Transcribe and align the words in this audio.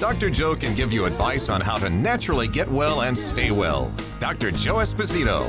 Dr. 0.00 0.30
Joe 0.30 0.56
can 0.56 0.74
give 0.74 0.94
you 0.94 1.04
advice 1.04 1.50
on 1.50 1.60
how 1.60 1.76
to 1.76 1.90
naturally 1.90 2.48
get 2.48 2.66
well 2.70 3.02
and 3.02 3.16
stay 3.16 3.50
well. 3.50 3.92
Dr. 4.18 4.50
Joe 4.50 4.76
Esposito. 4.76 5.46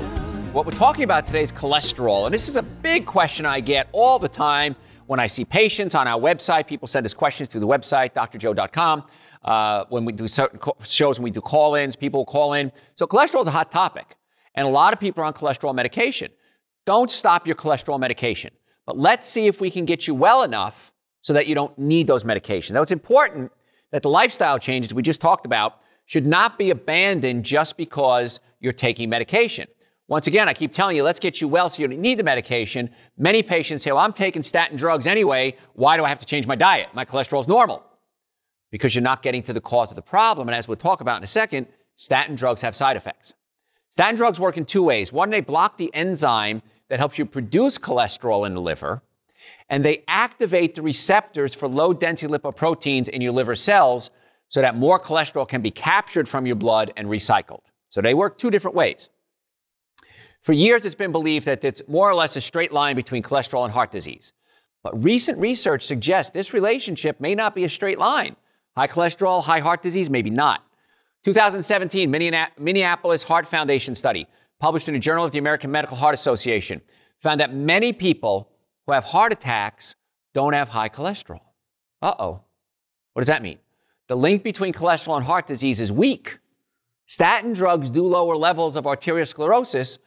What 0.51 0.65
we're 0.65 0.73
talking 0.73 1.05
about 1.05 1.25
today 1.25 1.41
is 1.41 1.53
cholesterol, 1.53 2.25
and 2.25 2.33
this 2.33 2.49
is 2.49 2.57
a 2.57 2.61
big 2.61 3.05
question 3.05 3.45
I 3.45 3.61
get 3.61 3.87
all 3.93 4.19
the 4.19 4.27
time 4.27 4.75
when 5.07 5.21
I 5.21 5.27
see 5.27 5.45
patients 5.45 5.95
on 5.95 6.05
our 6.05 6.19
website. 6.19 6.67
People 6.67 6.89
send 6.89 7.05
us 7.05 7.13
questions 7.13 7.47
through 7.47 7.61
the 7.61 7.67
website, 7.67 8.11
drjoe.com. 8.13 9.05
Uh, 9.41 9.85
when 9.87 10.03
we 10.03 10.11
do 10.11 10.27
certain 10.27 10.59
shows, 10.83 11.17
when 11.17 11.23
we 11.23 11.31
do 11.31 11.39
call 11.39 11.75
ins, 11.75 11.95
people 11.95 12.25
call 12.25 12.51
in. 12.51 12.73
So, 12.95 13.07
cholesterol 13.07 13.43
is 13.43 13.47
a 13.47 13.51
hot 13.51 13.71
topic, 13.71 14.17
and 14.55 14.67
a 14.67 14.69
lot 14.69 14.91
of 14.91 14.99
people 14.99 15.23
are 15.23 15.27
on 15.27 15.33
cholesterol 15.33 15.73
medication. 15.73 16.29
Don't 16.85 17.09
stop 17.09 17.47
your 17.47 17.55
cholesterol 17.55 18.01
medication, 18.01 18.51
but 18.85 18.97
let's 18.97 19.29
see 19.29 19.47
if 19.47 19.61
we 19.61 19.71
can 19.71 19.85
get 19.85 20.07
you 20.07 20.13
well 20.13 20.43
enough 20.43 20.91
so 21.21 21.31
that 21.31 21.47
you 21.47 21.55
don't 21.55 21.79
need 21.79 22.07
those 22.07 22.25
medications. 22.25 22.73
Now, 22.73 22.81
it's 22.81 22.91
important 22.91 23.53
that 23.91 24.01
the 24.01 24.09
lifestyle 24.09 24.59
changes 24.59 24.93
we 24.93 25.01
just 25.01 25.21
talked 25.21 25.45
about 25.45 25.79
should 26.05 26.25
not 26.25 26.57
be 26.57 26.69
abandoned 26.69 27.45
just 27.45 27.77
because 27.77 28.39
you're 28.59 28.73
taking 28.73 29.09
medication. 29.09 29.67
Once 30.07 30.27
again, 30.27 30.49
I 30.49 30.53
keep 30.53 30.73
telling 30.73 30.97
you, 30.97 31.03
let's 31.03 31.21
get 31.21 31.39
you 31.39 31.47
well 31.47 31.69
so 31.69 31.81
you 31.81 31.87
don't 31.87 32.01
need 32.01 32.19
the 32.19 32.23
medication. 32.23 32.89
Many 33.17 33.43
patients 33.43 33.83
say, 33.83 33.91
well, 33.91 34.01
I'm 34.01 34.11
taking 34.11 34.43
statin 34.43 34.75
drugs 34.75 35.07
anyway. 35.07 35.55
Why 35.73 35.95
do 35.95 36.03
I 36.03 36.09
have 36.09 36.19
to 36.19 36.25
change 36.25 36.45
my 36.45 36.55
diet? 36.55 36.89
My 36.93 37.05
cholesterol 37.05 37.39
is 37.39 37.47
normal. 37.47 37.81
Because 38.71 38.93
you're 38.93 39.03
not 39.03 39.21
getting 39.21 39.41
to 39.43 39.53
the 39.53 39.61
cause 39.61 39.91
of 39.91 39.95
the 39.95 40.01
problem. 40.01 40.49
And 40.49 40.55
as 40.55 40.67
we'll 40.67 40.75
talk 40.75 40.99
about 40.99 41.17
in 41.17 41.23
a 41.23 41.27
second, 41.27 41.67
statin 41.95 42.35
drugs 42.35 42.61
have 42.61 42.75
side 42.75 42.97
effects. 42.97 43.35
Statin 43.89 44.15
drugs 44.15 44.39
work 44.39 44.57
in 44.57 44.65
two 44.65 44.83
ways. 44.83 45.13
One, 45.13 45.29
they 45.29 45.41
block 45.41 45.77
the 45.77 45.93
enzyme 45.93 46.61
that 46.89 46.99
helps 46.99 47.17
you 47.17 47.25
produce 47.25 47.77
cholesterol 47.77 48.45
in 48.45 48.53
the 48.53 48.61
liver 48.61 49.01
and 49.69 49.83
they 49.83 50.03
activate 50.07 50.75
the 50.75 50.81
receptors 50.81 51.55
for 51.55 51.67
low 51.67 51.93
density 51.93 52.31
lipoproteins 52.31 53.09
in 53.09 53.21
your 53.21 53.31
liver 53.31 53.55
cells 53.55 54.11
so 54.49 54.61
that 54.61 54.75
more 54.75 54.99
cholesterol 54.99 55.47
can 55.47 55.61
be 55.61 55.71
captured 55.71 56.27
from 56.27 56.45
your 56.45 56.55
blood 56.55 56.91
and 56.97 57.07
recycled. 57.07 57.61
So 57.89 58.01
they 58.01 58.13
work 58.13 58.37
two 58.37 58.51
different 58.51 58.75
ways. 58.75 59.09
For 60.41 60.53
years, 60.53 60.85
it's 60.85 60.95
been 60.95 61.11
believed 61.11 61.45
that 61.45 61.63
it's 61.63 61.87
more 61.87 62.09
or 62.09 62.15
less 62.15 62.35
a 62.35 62.41
straight 62.41 62.71
line 62.71 62.95
between 62.95 63.21
cholesterol 63.21 63.63
and 63.63 63.73
heart 63.73 63.91
disease. 63.91 64.33
But 64.83 65.01
recent 65.01 65.37
research 65.37 65.85
suggests 65.85 66.31
this 66.31 66.53
relationship 66.53 67.19
may 67.19 67.35
not 67.35 67.53
be 67.53 67.63
a 67.63 67.69
straight 67.69 67.99
line. 67.99 68.35
High 68.75 68.87
cholesterol, 68.87 69.43
high 69.43 69.59
heart 69.59 69.83
disease, 69.83 70.09
maybe 70.09 70.29
not. 70.29 70.63
2017 71.23 72.09
Minneapolis 72.57 73.23
Heart 73.23 73.45
Foundation 73.45 73.93
study, 73.93 74.25
published 74.59 74.87
in 74.87 74.95
the 74.95 74.99
Journal 74.99 75.23
of 75.23 75.31
the 75.31 75.37
American 75.37 75.69
Medical 75.69 75.97
Heart 75.97 76.15
Association, 76.15 76.81
found 77.21 77.39
that 77.39 77.53
many 77.53 77.93
people 77.93 78.50
who 78.85 78.93
have 78.93 79.05
heart 79.05 79.31
attacks 79.31 79.95
don't 80.33 80.53
have 80.53 80.69
high 80.69 80.89
cholesterol. 80.89 81.41
Uh 82.01 82.13
oh. 82.19 82.41
What 83.13 83.21
does 83.21 83.27
that 83.27 83.41
mean? 83.41 83.59
The 84.07 84.15
link 84.15 84.43
between 84.43 84.73
cholesterol 84.73 85.17
and 85.17 85.25
heart 85.25 85.47
disease 85.47 85.79
is 85.79 85.91
weak. 85.91 86.39
Statin 87.05 87.53
drugs 87.53 87.89
do 87.89 88.05
lower 88.05 88.35
levels 88.35 88.75
of 88.75 88.85
arteriosclerosis, 88.85 89.99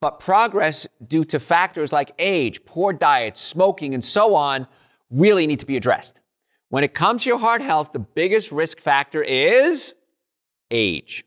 but 0.00 0.20
progress 0.20 0.86
due 1.06 1.24
to 1.24 1.38
factors 1.38 1.92
like 1.92 2.12
age, 2.18 2.64
poor 2.64 2.92
diet, 2.92 3.36
smoking, 3.36 3.94
and 3.94 4.04
so 4.04 4.34
on 4.34 4.66
really 5.10 5.46
need 5.46 5.60
to 5.60 5.66
be 5.66 5.76
addressed. 5.76 6.20
When 6.68 6.82
it 6.82 6.94
comes 6.94 7.22
to 7.22 7.28
your 7.28 7.38
heart 7.38 7.60
health, 7.60 7.92
the 7.92 7.98
biggest 7.98 8.50
risk 8.50 8.80
factor 8.80 9.22
is 9.22 9.94
age. 10.70 11.24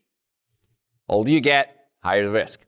Older 1.08 1.30
you 1.30 1.40
get, 1.40 1.88
higher 2.02 2.24
the 2.24 2.30
risk. 2.30 2.66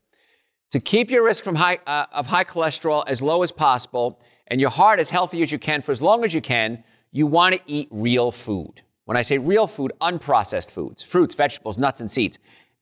To 0.73 0.81
keep 0.81 1.11
your 1.11 1.23
risk 1.23 1.45
from 1.45 1.57
high, 1.57 1.81
uh, 1.87 2.07
of 2.13 2.27
high 2.27 2.45
cholesterol 2.45 3.05
as 3.07 3.21
low 3.21 3.43
as 3.43 3.53
possible 3.53 4.19
and 4.47 4.59
your 4.59 4.71
heart 4.71 5.01
as 5.01 5.11
healthy 5.11 5.43
as 5.43 5.53
you 5.53 5.59
can 5.59 5.83
for 5.83 5.93
as 5.93 6.01
long 6.01 6.25
as 6.25 6.33
you 6.33 6.41
can, 6.41 6.83
you 7.11 7.27
want 7.27 7.55
to 7.55 7.61
eat 7.67 7.89
real 7.91 8.33
food. 8.33 8.81
When 9.05 9.19
I 9.19 9.23
say 9.23 9.37
real 9.37 9.67
food, 9.67 9.93
unprocessed 10.01 10.71
foods, 10.71 11.03
fruits, 11.03 11.35
vegetables, 11.35 11.77
nuts, 11.77 12.01
and 12.01 12.11
seeds. 12.11 12.39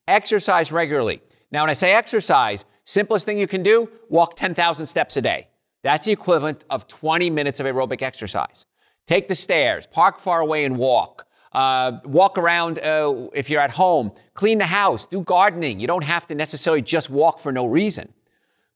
Exercise 0.07 0.71
regularly. 0.71 1.21
Now, 1.51 1.63
when 1.63 1.69
I 1.69 1.73
say 1.73 1.91
exercise, 1.91 2.63
simplest 2.85 3.25
thing 3.25 3.37
you 3.37 3.47
can 3.47 3.61
do, 3.61 3.89
walk 4.07 4.37
10,000 4.37 4.87
steps 4.87 5.17
a 5.17 5.21
day. 5.21 5.49
That's 5.83 6.05
the 6.05 6.13
equivalent 6.13 6.63
of 6.69 6.87
20 6.87 7.29
minutes 7.29 7.59
of 7.59 7.65
aerobic 7.65 8.01
exercise. 8.01 8.65
Take 9.05 9.27
the 9.27 9.35
stairs, 9.35 9.85
park 9.85 10.17
far 10.17 10.39
away 10.39 10.63
and 10.63 10.77
walk. 10.77 11.27
Uh, 11.51 11.99
walk 12.05 12.37
around 12.37 12.79
uh, 12.79 13.27
if 13.33 13.49
you're 13.49 13.59
at 13.59 13.71
home, 13.71 14.11
clean 14.33 14.57
the 14.57 14.65
house, 14.65 15.05
do 15.05 15.21
gardening. 15.21 15.79
You 15.79 15.87
don't 15.87 16.03
have 16.03 16.25
to 16.27 16.35
necessarily 16.35 16.81
just 16.81 17.09
walk 17.09 17.39
for 17.39 17.51
no 17.51 17.65
reason. 17.65 18.13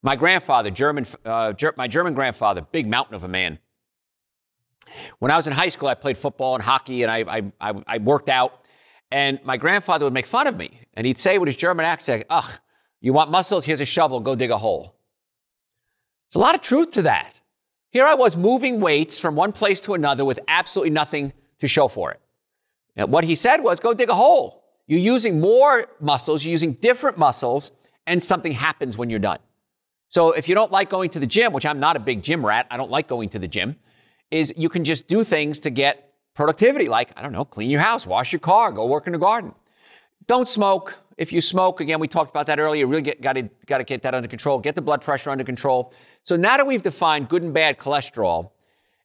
My 0.04 0.16
grandfather, 0.16 0.70
German, 0.70 1.08
uh, 1.24 1.54
ger- 1.54 1.74
my 1.78 1.88
German 1.88 2.14
grandfather, 2.14 2.62
big 2.62 2.88
mountain 2.88 3.16
of 3.16 3.24
a 3.24 3.28
man. 3.28 3.60
When 5.20 5.32
I 5.32 5.36
was 5.36 5.48
in 5.48 5.54
high 5.54 5.70
school, 5.70 5.88
I 5.88 5.96
played 5.96 6.18
football 6.18 6.54
and 6.56 6.64
hockey, 6.64 7.04
and 7.04 7.12
I, 7.12 7.20
I, 7.38 7.70
I, 7.70 7.84
I 7.88 7.98
worked 7.98 8.30
out. 8.30 8.62
And 9.12 9.40
my 9.44 9.56
grandfather 9.58 10.06
would 10.06 10.14
make 10.14 10.28
fun 10.28 10.48
of 10.48 10.58
me, 10.58 10.82
and 10.96 11.08
he'd 11.08 11.18
say 11.18 11.38
with 11.38 11.48
his 11.48 11.56
German 11.56 11.86
accent, 11.86 12.26
"Ugh, 12.30 12.52
you 13.02 13.14
want 13.14 13.32
muscles? 13.32 13.66
Here's 13.66 13.82
a 13.82 13.86
shovel. 13.86 14.20
Go 14.20 14.36
dig 14.36 14.52
a 14.52 14.58
hole." 14.58 14.96
There's 16.28 16.36
a 16.36 16.40
lot 16.40 16.56
of 16.56 16.62
truth 16.62 16.92
to 16.92 17.02
that. 17.04 17.36
Here 17.90 18.06
I 18.06 18.16
was 18.16 18.36
moving 18.36 18.82
weights 18.82 19.20
from 19.20 19.36
one 19.36 19.54
place 19.54 19.80
to 19.82 19.94
another 19.94 20.26
with 20.26 20.40
absolutely 20.48 20.90
nothing 20.90 21.34
to 21.60 21.68
show 21.68 21.88
for 21.88 22.12
it. 22.12 22.20
Now, 22.96 23.06
what 23.08 23.24
he 23.24 23.36
said 23.36 23.62
was 23.62 23.80
go 23.80 23.94
dig 23.94 24.10
a 24.10 24.16
hole. 24.16 24.64
You're 24.88 25.00
using 25.00 25.40
more 25.40 25.88
muscles, 26.00 26.46
you're 26.46 26.52
using 26.52 26.74
different 26.74 27.18
muscles, 27.18 27.72
and 28.06 28.24
something 28.24 28.52
happens 28.52 28.98
when 28.98 29.10
you're 29.10 29.20
done. 29.20 29.40
So 30.08 30.32
if 30.32 30.48
you 30.48 30.56
don't 30.56 30.72
like 30.72 30.90
going 30.90 31.10
to 31.12 31.20
the 31.20 31.26
gym, 31.26 31.52
which 31.54 31.66
I'm 31.66 31.80
not 31.80 31.96
a 31.96 32.00
big 32.00 32.22
gym 32.22 32.46
rat, 32.46 32.68
I 32.70 32.78
don't 32.78 32.92
like 32.92 33.08
going 33.08 33.30
to 33.30 33.40
the 33.40 33.48
gym, 33.48 33.78
is 34.32 34.54
you 34.56 34.70
can 34.70 34.84
just 34.84 35.08
do 35.08 35.24
things 35.24 35.60
to 35.62 35.70
get 35.70 36.14
productivity, 36.36 36.88
like, 36.88 37.12
I 37.18 37.22
don't 37.22 37.32
know, 37.32 37.46
clean 37.46 37.70
your 37.70 37.82
house, 37.82 38.06
wash 38.06 38.32
your 38.32 38.40
car, 38.40 38.72
go 38.72 38.86
work 38.86 39.08
in 39.08 39.14
the 39.14 39.20
garden. 39.20 39.54
Don't 40.28 40.48
smoke. 40.48 40.96
If 41.18 41.32
you 41.32 41.42
smoke, 41.42 41.80
again, 41.80 42.00
we 42.00 42.08
talked 42.08 42.30
about 42.30 42.46
that 42.48 42.60
earlier, 42.60 42.86
really 42.88 43.02
got 43.02 43.34
to 43.34 43.50
got 43.66 43.78
to 43.78 43.84
get 43.84 44.02
that 44.02 44.14
under 44.14 44.28
control, 44.28 44.60
get 44.60 44.76
the 44.76 44.82
blood 44.82 45.02
pressure 45.02 45.30
under 45.30 45.46
control. 45.46 45.94
So 46.24 46.36
now 46.36 46.58
that 46.58 46.68
we've 46.68 46.84
defined 46.84 47.30
good 47.30 47.42
and 47.42 47.54
bad 47.54 47.78
cholesterol, 47.78 48.52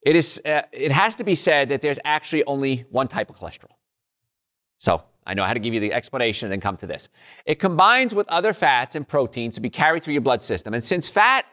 it 0.03 0.17
is 0.17 0.41
uh, 0.45 0.63
it 0.73 0.91
has 0.91 1.17
to 1.17 1.25
be 1.25 1.37
said 1.37 1.69
that 1.69 1.83
there's 1.83 2.01
actually 2.05 2.43
only 2.45 2.85
one 2.91 3.07
type 3.07 3.31
of 3.31 3.37
cholesterol. 3.37 3.75
So 4.81 5.03
I 5.27 5.35
know 5.35 5.45
how 5.45 5.53
to 5.53 5.61
give 5.61 5.73
you 5.73 5.81
the 5.81 5.93
explanation 5.93 6.47
and 6.47 6.53
then 6.53 6.61
come 6.61 6.77
to 6.79 6.87
this. 6.87 7.11
It 7.47 7.61
combines 7.61 8.15
with 8.15 8.29
other 8.29 8.53
fats 8.53 8.97
and 8.97 9.07
proteins 9.07 9.55
to 9.55 9.61
be 9.61 9.71
carried 9.71 10.03
through 10.03 10.15
your 10.15 10.23
blood 10.23 10.43
system. 10.43 10.75
And 10.75 10.83
since 10.83 11.09
fat 11.09 11.47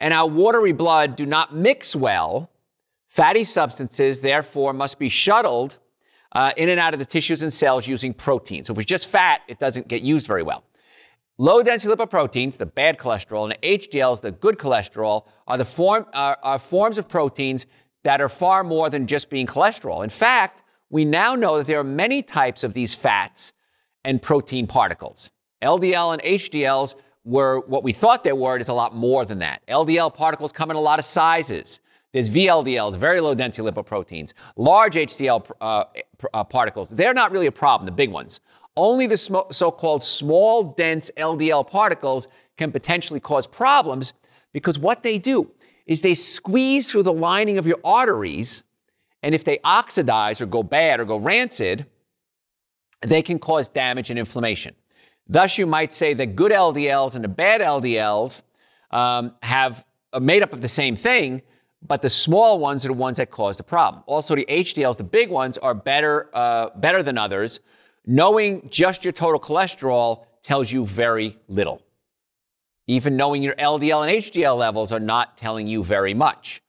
and 0.00 0.14
our 0.14 0.26
watery 0.26 0.72
blood 0.72 1.16
do 1.16 1.26
not 1.26 1.54
mix 1.54 1.94
well, 1.94 2.50
fatty 3.08 3.44
substances 3.44 4.20
therefore 4.20 4.72
must 4.72 4.98
be 4.98 5.08
shuttled 5.08 5.76
uh, 6.32 6.52
in 6.56 6.68
and 6.68 6.78
out 6.78 6.94
of 6.94 7.00
the 7.00 7.04
tissues 7.04 7.42
and 7.42 7.52
cells 7.52 7.86
using 7.86 8.14
protein. 8.14 8.64
So 8.64 8.72
if 8.72 8.78
it's 8.78 8.86
just 8.86 9.08
fat, 9.08 9.42
it 9.48 9.58
doesn't 9.58 9.88
get 9.88 10.02
used 10.02 10.26
very 10.26 10.42
well. 10.42 10.62
Low 11.36 11.62
density 11.62 11.94
lipoproteins, 11.94 12.56
the 12.56 12.66
bad 12.66 12.98
cholesterol, 12.98 13.44
and 13.44 13.60
HDLs, 13.62 14.20
the 14.20 14.32
good 14.32 14.58
cholesterol, 14.58 15.24
are 15.46 15.56
the 15.56 15.64
form, 15.64 16.06
are, 16.12 16.38
are 16.42 16.58
forms 16.58 16.98
of 16.98 17.08
proteins 17.08 17.66
that 18.02 18.20
are 18.20 18.28
far 18.28 18.62
more 18.62 18.90
than 18.90 19.06
just 19.06 19.30
being 19.30 19.46
cholesterol. 19.46 20.04
In 20.04 20.10
fact, 20.10 20.62
we 20.90 21.04
now 21.04 21.34
know 21.34 21.58
that 21.58 21.66
there 21.66 21.78
are 21.78 21.84
many 21.84 22.22
types 22.22 22.64
of 22.64 22.74
these 22.74 22.94
fats 22.94 23.52
and 24.04 24.22
protein 24.22 24.66
particles. 24.66 25.30
LDL 25.62 26.14
and 26.14 26.22
HDLs 26.22 26.94
were 27.24 27.60
what 27.66 27.82
we 27.82 27.92
thought 27.92 28.24
they 28.24 28.32
were, 28.32 28.56
it 28.56 28.60
is 28.60 28.68
a 28.68 28.74
lot 28.74 28.94
more 28.94 29.24
than 29.24 29.38
that. 29.40 29.62
LDL 29.68 30.14
particles 30.14 30.52
come 30.52 30.70
in 30.70 30.76
a 30.76 30.80
lot 30.80 30.98
of 30.98 31.04
sizes. 31.04 31.80
There's 32.12 32.30
VLDLs, 32.30 32.96
very 32.96 33.20
low 33.20 33.34
density 33.34 33.68
lipoproteins, 33.68 34.32
large 34.56 34.94
HDL 34.94 35.50
uh, 35.60 35.84
uh, 36.32 36.44
particles. 36.44 36.88
They're 36.88 37.12
not 37.12 37.32
really 37.32 37.46
a 37.46 37.52
problem, 37.52 37.84
the 37.84 37.92
big 37.92 38.10
ones. 38.10 38.40
Only 38.76 39.06
the 39.06 39.18
sm- 39.18 39.50
so 39.50 39.70
called 39.70 40.02
small, 40.02 40.62
dense 40.62 41.10
LDL 41.18 41.68
particles 41.68 42.28
can 42.56 42.72
potentially 42.72 43.20
cause 43.20 43.46
problems 43.46 44.14
because 44.52 44.78
what 44.78 45.02
they 45.02 45.18
do 45.18 45.50
is 45.86 46.00
they 46.00 46.14
squeeze 46.14 46.90
through 46.90 47.02
the 47.02 47.12
lining 47.12 47.58
of 47.58 47.66
your 47.66 47.78
arteries 47.84 48.64
and 49.22 49.34
if 49.34 49.44
they 49.44 49.58
oxidize 49.64 50.40
or 50.40 50.46
go 50.46 50.62
bad 50.62 51.00
or 51.00 51.04
go 51.04 51.16
rancid, 51.16 51.86
they 53.02 53.22
can 53.22 53.38
cause 53.38 53.68
damage 53.68 54.10
and 54.10 54.18
inflammation. 54.18 54.74
Thus, 55.28 55.58
you 55.58 55.66
might 55.66 55.92
say 55.92 56.14
that 56.14 56.36
good 56.36 56.52
LDLs 56.52 57.14
and 57.14 57.22
the 57.22 57.28
bad 57.28 57.60
LDLs 57.60 58.42
um, 58.90 59.34
have 59.42 59.84
are 60.12 60.20
made 60.20 60.42
up 60.42 60.54
of 60.54 60.62
the 60.62 60.68
same 60.68 60.96
thing, 60.96 61.42
but 61.86 62.00
the 62.00 62.08
small 62.08 62.58
ones 62.58 62.84
are 62.84 62.88
the 62.88 62.94
ones 62.94 63.18
that 63.18 63.30
cause 63.30 63.58
the 63.58 63.62
problem. 63.62 64.02
Also, 64.06 64.34
the 64.34 64.46
HDLs, 64.48 64.96
the 64.96 65.04
big 65.04 65.28
ones, 65.28 65.58
are 65.58 65.74
better 65.74 66.30
uh, 66.34 66.70
better 66.76 67.02
than 67.02 67.18
others. 67.18 67.60
Knowing 68.06 68.66
just 68.70 69.04
your 69.04 69.12
total 69.12 69.38
cholesterol 69.38 70.24
tells 70.42 70.72
you 70.72 70.86
very 70.86 71.36
little. 71.46 71.82
Even 72.86 73.16
knowing 73.16 73.42
your 73.42 73.54
LDL 73.56 74.08
and 74.08 74.24
HDL 74.24 74.56
levels 74.56 74.92
are 74.92 75.00
not 75.00 75.36
telling 75.36 75.66
you 75.66 75.84
very 75.84 76.14
much 76.14 76.62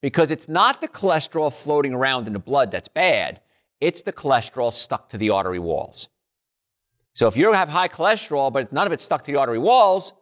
because 0.00 0.30
it's 0.30 0.48
not 0.48 0.80
the 0.80 0.88
cholesterol 0.88 1.52
floating 1.52 1.92
around 1.92 2.26
in 2.26 2.32
the 2.32 2.38
blood 2.38 2.70
that's 2.70 2.88
bad, 2.88 3.40
it's 3.80 4.02
the 4.02 4.12
cholesterol 4.12 4.72
stuck 4.72 5.08
to 5.10 5.18
the 5.18 5.30
artery 5.30 5.58
walls. 5.58 6.08
So 7.14 7.28
if 7.28 7.36
you 7.36 7.52
have 7.52 7.68
high 7.68 7.88
cholesterol, 7.88 8.52
but 8.52 8.72
none 8.72 8.86
of 8.86 8.92
it's 8.92 9.02
stuck 9.02 9.24
to 9.24 9.32
the 9.32 9.38
artery 9.38 9.58
walls, 9.58 10.12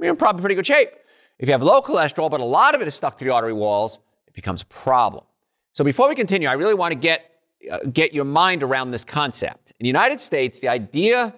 you're 0.00 0.10
in 0.10 0.16
probably 0.16 0.40
pretty 0.40 0.56
good 0.56 0.66
shape. 0.66 0.90
If 1.38 1.48
you 1.48 1.52
have 1.52 1.62
low 1.62 1.80
cholesterol, 1.80 2.30
but 2.30 2.40
a 2.40 2.44
lot 2.44 2.74
of 2.74 2.80
it 2.80 2.88
is 2.88 2.94
stuck 2.94 3.18
to 3.18 3.24
the 3.24 3.30
artery 3.30 3.52
walls, 3.52 4.00
it 4.26 4.34
becomes 4.34 4.62
a 4.62 4.66
problem. 4.66 5.24
So 5.72 5.84
before 5.84 6.08
we 6.08 6.14
continue, 6.14 6.48
I 6.48 6.52
really 6.54 6.74
want 6.74 6.92
to 6.92 6.98
get, 6.98 7.30
uh, 7.70 7.78
get 7.92 8.12
your 8.12 8.24
mind 8.24 8.62
around 8.62 8.90
this 8.90 9.04
concept. 9.04 9.72
In 9.78 9.84
the 9.84 9.88
United 9.88 10.20
States, 10.20 10.58
the 10.58 10.68
idea 10.68 11.34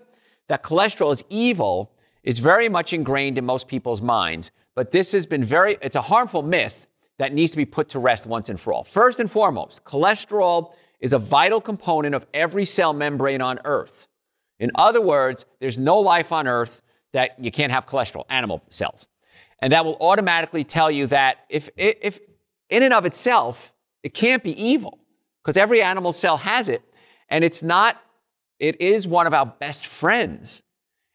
that 0.49 0.63
cholesterol 0.63 1.13
is 1.13 1.23
evil 1.29 1.93
is 2.23 2.39
very 2.39 2.69
much 2.69 2.93
ingrained 2.93 3.39
in 3.39 3.45
most 3.45 3.69
people's 3.69 4.01
minds, 4.01 4.51
but 4.75 4.91
this 4.91 5.13
has 5.13 5.27
been 5.27 5.45
very, 5.45 5.79
it's 5.83 5.97
a 5.97 6.03
harmful 6.03 6.43
myth 6.43 6.84
that 7.19 7.33
needs 7.33 7.53
to 7.53 7.57
be 7.57 7.65
put 7.65 7.91
to 7.91 7.99
rest 7.99 8.27
once 8.27 8.49
and 8.49 8.61
for 8.61 8.73
all. 8.73 8.85
First 8.85 9.21
and 9.21 9.31
foremost, 9.31 9.85
cholesterol 9.85 10.75
is 11.01 11.13
a 11.13 11.19
vital 11.19 11.61
component 11.61 12.15
of 12.15 12.27
every 12.35 12.65
cell 12.65 12.93
membrane 12.93 13.41
on 13.41 13.61
Earth. 13.65 14.09
In 14.59 14.71
other 14.77 15.01
words, 15.01 15.47
there's 15.61 15.79
no 15.79 15.99
life 15.99 16.33
on 16.33 16.47
Earth 16.47 16.81
that 17.13 17.39
you 17.39 17.51
can't 17.51 17.73
have 17.73 17.87
cholesterol, 17.87 18.25
animal 18.29 18.63
cells. 18.69 19.09
And 19.61 19.73
that 19.73 19.85
will 19.85 19.97
automatically 20.01 20.65
tell 20.65 20.91
you 20.91 21.07
that 21.09 21.39
if, 21.49 21.71
if 21.77 22.21
in 22.69 22.83
and 22.83 22.93
of 22.93 23.07
itself, 23.07 23.73
it 24.03 24.15
can't 24.15 24.43
be 24.43 24.61
evil 24.63 24.99
because 25.43 25.57
every 25.57 25.83
animal 25.83 26.13
cell 26.13 26.37
has 26.39 26.69
it. 26.69 26.83
And 27.29 27.45
it's 27.45 27.63
not, 27.63 28.01
it 28.59 28.81
is 28.81 29.07
one 29.07 29.27
of 29.27 29.35
our 29.35 29.47
best 29.47 29.87
friends. 29.87 30.63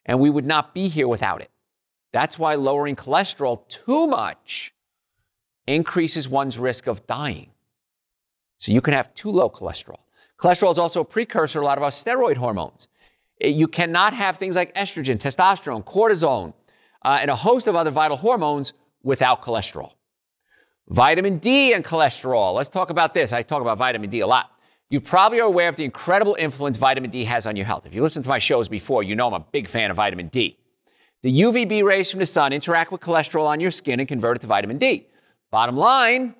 And 0.06 0.20
we 0.20 0.30
would 0.30 0.46
not 0.46 0.74
be 0.74 0.88
here 0.88 1.08
without 1.08 1.42
it. 1.42 1.52
That's 2.12 2.40
why 2.40 2.56
lowering 2.56 2.96
cholesterol 2.96 3.68
too 3.68 4.08
much 4.08 4.74
increases 5.76 6.28
one's 6.28 6.58
risk 6.58 6.88
of 6.88 7.06
dying. 7.08 7.52
So 8.58 8.72
you 8.72 8.82
can 8.82 8.94
have 8.94 9.14
too 9.14 9.32
low 9.32 9.50
cholesterol. 9.50 10.00
Cholesterol 10.38 10.72
is 10.72 10.80
also 10.80 11.02
a 11.02 11.06
precursor 11.06 11.60
to 11.60 11.64
a 11.64 11.66
lot 11.66 11.78
of 11.78 11.84
our 11.84 11.90
steroid 11.90 12.38
hormones. 12.38 12.88
You 13.42 13.68
cannot 13.68 14.14
have 14.14 14.38
things 14.38 14.56
like 14.56 14.74
estrogen, 14.76 15.18
testosterone, 15.18 15.84
cortisone, 15.84 16.54
uh, 17.04 17.20
and 17.22 17.32
a 17.32 17.36
host 17.36 17.68
of 17.68 17.76
other 17.76 17.92
vital 17.92 18.18
hormones 18.18 18.74
without 19.04 19.42
cholesterol. 19.42 19.94
Vitamin 20.90 21.38
D 21.38 21.74
and 21.74 21.86
cholesterol. 21.86 22.54
Let's 22.56 22.70
talk 22.70 22.90
about 22.90 23.14
this. 23.14 23.32
I 23.32 23.44
talk 23.44 23.62
about 23.62 23.78
vitamin 23.78 24.10
D 24.10 24.22
a 24.22 24.28
lot. 24.28 24.52
You 24.90 25.00
probably 25.00 25.40
are 25.40 25.46
aware 25.46 25.70
of 25.70 25.76
the 25.76 25.86
incredible 25.86 26.36
influence 26.40 26.78
vitamin 26.78 27.12
D 27.12 27.24
has 27.26 27.46
on 27.46 27.56
your 27.56 27.66
health. 27.66 27.86
If 27.86 27.94
you 27.94 28.02
listen 28.02 28.24
to 28.24 28.30
my 28.30 28.40
shows 28.40 28.68
before, 28.68 29.04
you 29.04 29.16
know 29.16 29.28
I'm 29.28 29.34
a 29.34 29.46
big 29.52 29.70
fan 29.70 29.92
of 29.92 29.98
vitamin 29.98 30.30
D. 30.30 30.58
The 31.22 31.42
UVB 31.42 31.84
rays 31.84 32.10
from 32.10 32.22
the 32.22 32.26
sun 32.26 32.54
interact 32.54 32.92
with 32.92 33.02
cholesterol 33.02 33.46
on 33.46 33.60
your 33.60 33.72
skin 33.72 34.00
and 34.00 34.08
convert 34.08 34.38
it 34.38 34.40
to 34.40 34.48
vitamin 34.48 34.78
D. 34.78 35.09
Bottom 35.52 35.78
line, 35.78 36.36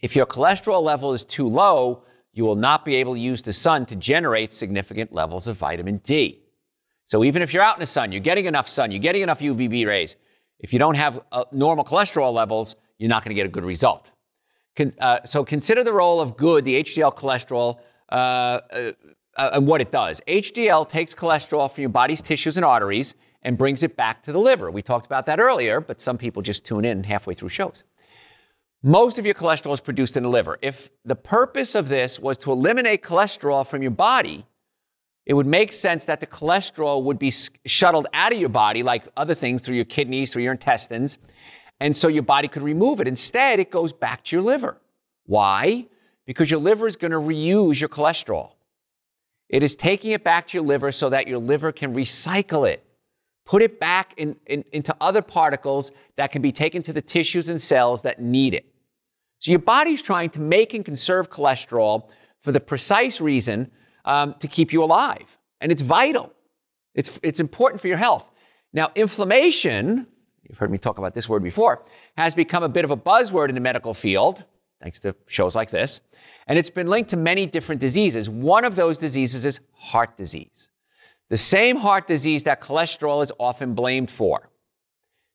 if 0.00 0.16
your 0.16 0.26
cholesterol 0.26 0.82
level 0.82 1.12
is 1.12 1.24
too 1.24 1.48
low, 1.48 2.04
you 2.32 2.44
will 2.44 2.56
not 2.56 2.84
be 2.84 2.94
able 2.96 3.14
to 3.14 3.20
use 3.20 3.42
the 3.42 3.52
sun 3.52 3.86
to 3.86 3.96
generate 3.96 4.52
significant 4.52 5.12
levels 5.12 5.48
of 5.48 5.56
vitamin 5.56 5.98
D. 5.98 6.42
So 7.04 7.24
even 7.24 7.40
if 7.42 7.54
you're 7.54 7.62
out 7.62 7.76
in 7.76 7.80
the 7.80 7.86
sun, 7.86 8.12
you're 8.12 8.20
getting 8.20 8.46
enough 8.46 8.68
sun, 8.68 8.90
you're 8.90 9.00
getting 9.00 9.22
enough 9.22 9.40
UVB 9.40 9.86
rays. 9.86 10.16
If 10.58 10.72
you 10.72 10.78
don't 10.78 10.96
have 10.96 11.20
uh, 11.30 11.44
normal 11.52 11.84
cholesterol 11.84 12.32
levels, 12.32 12.76
you're 12.98 13.08
not 13.08 13.22
going 13.22 13.30
to 13.30 13.34
get 13.34 13.46
a 13.46 13.50
good 13.50 13.64
result. 13.64 14.10
Con- 14.74 14.94
uh, 14.98 15.18
so 15.24 15.44
consider 15.44 15.84
the 15.84 15.92
role 15.92 16.20
of 16.20 16.36
good, 16.36 16.64
the 16.64 16.82
HDL 16.82 17.14
cholesterol, 17.14 17.78
uh, 18.10 18.14
uh, 18.14 18.92
uh, 19.36 19.50
and 19.52 19.66
what 19.66 19.80
it 19.80 19.90
does. 19.90 20.20
HDL 20.26 20.88
takes 20.88 21.14
cholesterol 21.14 21.70
from 21.70 21.82
your 21.82 21.90
body's 21.90 22.22
tissues 22.22 22.56
and 22.56 22.64
arteries 22.64 23.14
and 23.42 23.56
brings 23.56 23.82
it 23.82 23.96
back 23.96 24.22
to 24.24 24.32
the 24.32 24.40
liver. 24.40 24.70
We 24.70 24.82
talked 24.82 25.06
about 25.06 25.26
that 25.26 25.38
earlier, 25.38 25.80
but 25.80 26.00
some 26.00 26.18
people 26.18 26.42
just 26.42 26.64
tune 26.64 26.84
in 26.84 27.04
halfway 27.04 27.34
through 27.34 27.50
shows. 27.50 27.84
Most 28.82 29.18
of 29.18 29.26
your 29.26 29.34
cholesterol 29.34 29.72
is 29.72 29.80
produced 29.80 30.16
in 30.16 30.22
the 30.22 30.28
liver. 30.28 30.58
If 30.62 30.90
the 31.04 31.16
purpose 31.16 31.74
of 31.74 31.88
this 31.88 32.20
was 32.20 32.38
to 32.38 32.52
eliminate 32.52 33.02
cholesterol 33.02 33.66
from 33.66 33.82
your 33.82 33.90
body, 33.90 34.46
it 35.24 35.34
would 35.34 35.46
make 35.46 35.72
sense 35.72 36.04
that 36.04 36.20
the 36.20 36.26
cholesterol 36.26 37.02
would 37.02 37.18
be 37.18 37.32
shuttled 37.64 38.06
out 38.14 38.32
of 38.32 38.38
your 38.38 38.48
body, 38.48 38.84
like 38.84 39.04
other 39.16 39.34
things, 39.34 39.60
through 39.60 39.74
your 39.74 39.84
kidneys, 39.84 40.32
through 40.32 40.44
your 40.44 40.52
intestines, 40.52 41.18
and 41.80 41.96
so 41.96 42.06
your 42.06 42.22
body 42.22 42.46
could 42.46 42.62
remove 42.62 43.00
it. 43.00 43.08
Instead, 43.08 43.58
it 43.58 43.70
goes 43.72 43.92
back 43.92 44.22
to 44.24 44.36
your 44.36 44.42
liver. 44.42 44.80
Why? 45.24 45.88
Because 46.26 46.50
your 46.50 46.60
liver 46.60 46.86
is 46.86 46.94
going 46.94 47.10
to 47.10 47.18
reuse 47.18 47.80
your 47.80 47.88
cholesterol. 47.88 48.52
It 49.48 49.64
is 49.64 49.74
taking 49.74 50.12
it 50.12 50.22
back 50.22 50.46
to 50.48 50.58
your 50.58 50.64
liver 50.64 50.92
so 50.92 51.10
that 51.10 51.26
your 51.26 51.38
liver 51.38 51.72
can 51.72 51.92
recycle 51.92 52.68
it, 52.68 52.84
put 53.46 53.62
it 53.62 53.80
back 53.80 54.12
in, 54.18 54.36
in, 54.46 54.64
into 54.72 54.94
other 55.00 55.22
particles 55.22 55.92
that 56.16 56.30
can 56.32 56.42
be 56.42 56.52
taken 56.52 56.82
to 56.82 56.92
the 56.92 57.00
tissues 57.00 57.48
and 57.48 57.60
cells 57.60 58.02
that 58.02 58.20
need 58.20 58.52
it. 58.52 58.66
So 59.38 59.50
your 59.50 59.60
body's 59.60 60.02
trying 60.02 60.30
to 60.30 60.40
make 60.40 60.74
and 60.74 60.84
conserve 60.84 61.30
cholesterol 61.30 62.10
for 62.40 62.52
the 62.52 62.60
precise 62.60 63.20
reason 63.20 63.70
um, 64.04 64.34
to 64.40 64.48
keep 64.48 64.72
you 64.72 64.82
alive. 64.82 65.38
And 65.60 65.72
it's 65.72 65.82
vital. 65.82 66.32
It's, 66.94 67.18
it's 67.22 67.40
important 67.40 67.80
for 67.80 67.88
your 67.88 67.96
health. 67.96 68.30
Now, 68.72 68.90
inflammation 68.94 70.06
you've 70.48 70.58
heard 70.58 70.70
me 70.70 70.78
talk 70.78 70.98
about 70.98 71.14
this 71.14 71.28
word 71.28 71.42
before, 71.42 71.84
has 72.16 72.34
become 72.34 72.62
a 72.62 72.68
bit 72.68 72.84
of 72.84 72.90
a 72.90 72.96
buzzword 72.96 73.48
in 73.48 73.54
the 73.54 73.60
medical 73.60 73.94
field, 73.94 74.44
thanks 74.80 75.00
to 75.00 75.14
shows 75.26 75.54
like 75.54 75.70
this. 75.70 76.00
And 76.46 76.58
it's 76.58 76.70
been 76.70 76.86
linked 76.86 77.10
to 77.10 77.16
many 77.16 77.46
different 77.46 77.80
diseases. 77.80 78.28
One 78.30 78.64
of 78.64 78.76
those 78.76 78.98
diseases 78.98 79.44
is 79.44 79.60
heart 79.72 80.16
disease, 80.16 80.70
the 81.28 81.36
same 81.36 81.76
heart 81.76 82.06
disease 82.06 82.44
that 82.44 82.60
cholesterol 82.60 83.22
is 83.22 83.32
often 83.38 83.74
blamed 83.74 84.10
for. 84.10 84.50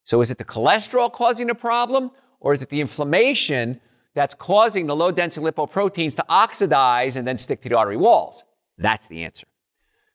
So 0.03 0.21
is 0.21 0.31
it 0.31 0.37
the 0.37 0.45
cholesterol 0.45 1.11
causing 1.11 1.47
the 1.47 1.55
problem, 1.55 2.11
or 2.39 2.53
is 2.53 2.61
it 2.61 2.69
the 2.69 2.81
inflammation 2.81 3.79
that's 4.13 4.33
causing 4.33 4.87
the 4.87 4.95
low 4.95 5.11
density 5.11 5.45
lipoproteins 5.45 6.15
to 6.15 6.25
oxidize 6.27 7.15
and 7.15 7.27
then 7.27 7.37
stick 7.37 7.61
to 7.61 7.69
the 7.69 7.77
artery 7.77 7.97
walls? 7.97 8.43
That's 8.77 9.07
the 9.07 9.23
answer. 9.23 9.47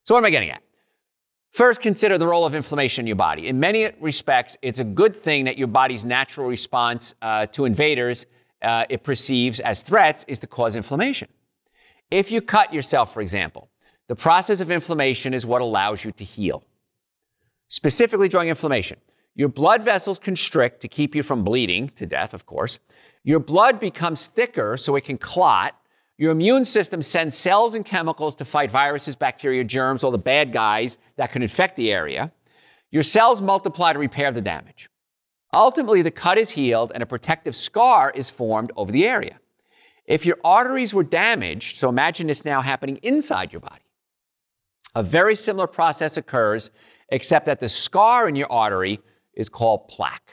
So, 0.02 0.14
what 0.14 0.20
am 0.20 0.26
I 0.26 0.30
getting 0.30 0.50
at? 0.50 0.62
First, 1.52 1.80
consider 1.80 2.18
the 2.18 2.26
role 2.26 2.44
of 2.44 2.54
inflammation 2.54 3.02
in 3.02 3.06
your 3.06 3.16
body. 3.16 3.48
In 3.48 3.58
many 3.58 3.90
respects, 4.00 4.56
it's 4.60 4.78
a 4.78 4.84
good 4.84 5.16
thing 5.16 5.44
that 5.44 5.56
your 5.56 5.68
body's 5.68 6.04
natural 6.04 6.48
response 6.48 7.14
uh, 7.22 7.46
to 7.46 7.64
invaders 7.64 8.26
uh, 8.62 8.84
it 8.88 9.02
perceives 9.02 9.60
as 9.60 9.82
threats 9.82 10.24
is 10.28 10.38
to 10.40 10.46
cause 10.46 10.76
inflammation. 10.76 11.28
If 12.10 12.30
you 12.30 12.40
cut 12.40 12.72
yourself, 12.72 13.12
for 13.12 13.20
example, 13.20 13.70
the 14.08 14.16
process 14.16 14.60
of 14.60 14.70
inflammation 14.70 15.34
is 15.34 15.44
what 15.44 15.62
allows 15.62 16.04
you 16.04 16.12
to 16.12 16.24
heal. 16.24 16.62
Specifically 17.68 18.28
during 18.28 18.48
inflammation, 18.48 18.98
your 19.34 19.48
blood 19.48 19.82
vessels 19.82 20.18
constrict 20.18 20.80
to 20.80 20.88
keep 20.88 21.14
you 21.14 21.22
from 21.22 21.44
bleeding 21.44 21.88
to 21.90 22.06
death, 22.06 22.32
of 22.32 22.46
course. 22.46 22.78
Your 23.24 23.40
blood 23.40 23.80
becomes 23.80 24.26
thicker 24.26 24.76
so 24.76 24.96
it 24.96 25.04
can 25.04 25.18
clot, 25.18 25.74
your 26.18 26.32
immune 26.32 26.64
system 26.64 27.02
sends 27.02 27.36
cells 27.36 27.74
and 27.74 27.84
chemicals 27.84 28.36
to 28.36 28.44
fight 28.44 28.70
viruses, 28.70 29.14
bacteria, 29.14 29.64
germs, 29.64 30.02
all 30.02 30.10
the 30.10 30.18
bad 30.18 30.52
guys 30.52 30.96
that 31.16 31.30
can 31.30 31.42
infect 31.42 31.76
the 31.76 31.92
area. 31.92 32.32
Your 32.90 33.02
cells 33.02 33.42
multiply 33.42 33.92
to 33.92 33.98
repair 33.98 34.32
the 34.32 34.40
damage. 34.40 34.88
Ultimately, 35.52 36.02
the 36.02 36.10
cut 36.10 36.38
is 36.38 36.50
healed 36.50 36.90
and 36.94 37.02
a 37.02 37.06
protective 37.06 37.54
scar 37.54 38.10
is 38.14 38.30
formed 38.30 38.72
over 38.76 38.90
the 38.90 39.06
area. 39.06 39.38
If 40.06 40.24
your 40.24 40.38
arteries 40.44 40.94
were 40.94 41.02
damaged, 41.02 41.76
so 41.76 41.88
imagine 41.88 42.28
this 42.28 42.44
now 42.44 42.62
happening 42.62 42.96
inside 43.02 43.52
your 43.52 43.60
body, 43.60 43.82
a 44.96 45.02
very 45.02 45.36
similar 45.36 45.66
process 45.66 46.16
occurs, 46.16 46.70
except 47.10 47.44
that 47.46 47.60
the 47.60 47.68
scar 47.68 48.28
in 48.28 48.34
your 48.34 48.50
artery 48.50 48.98
is 49.34 49.48
called 49.50 49.86
plaque. 49.88 50.30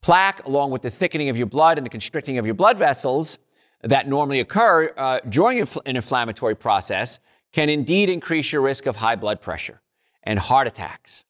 Plaque, 0.00 0.44
along 0.46 0.70
with 0.70 0.80
the 0.80 0.90
thickening 0.90 1.28
of 1.28 1.36
your 1.36 1.46
blood 1.46 1.76
and 1.76 1.84
the 1.84 1.90
constricting 1.90 2.38
of 2.38 2.46
your 2.46 2.54
blood 2.54 2.78
vessels, 2.78 3.38
that 3.82 4.08
normally 4.08 4.40
occur 4.40 4.92
uh, 4.96 5.20
during 5.28 5.60
an 5.60 5.96
inflammatory 5.96 6.56
process 6.56 7.20
can 7.52 7.68
indeed 7.68 8.08
increase 8.08 8.50
your 8.50 8.62
risk 8.62 8.86
of 8.86 8.96
high 8.96 9.16
blood 9.16 9.42
pressure 9.42 9.82
and 10.22 10.38
heart 10.38 10.66
attacks. 10.66 11.24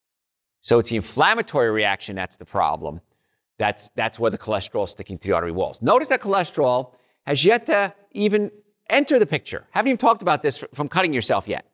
So 0.61 0.79
it's 0.79 0.91
the 0.91 0.97
inflammatory 0.97 1.71
reaction 1.71 2.15
that's 2.15 2.37
the 2.37 2.45
problem. 2.45 3.01
That's, 3.59 3.91
that's 3.91 4.21
where 4.21 4.31
the 4.31 4.39
cholesterol 4.39 4.85
is 4.85 4.91
sticking 4.91 5.19
to 5.19 5.29
the 5.29 5.35
artery 5.35 5.51
walls. 5.51 5.83
Notice 5.83 6.09
that 6.11 6.21
cholesterol 6.21 6.93
has 7.27 7.45
yet 7.45 7.67
to 7.67 7.93
even 8.13 8.53
enter 8.89 9.19
the 9.19 9.27
picture. 9.27 9.67
Haven't 9.73 9.89
even 9.89 9.99
talked 9.99 10.23
about 10.23 10.43
this 10.43 10.59
from 10.73 10.89
cutting 10.89 11.13
yourself 11.13 11.49
yet. 11.49 11.67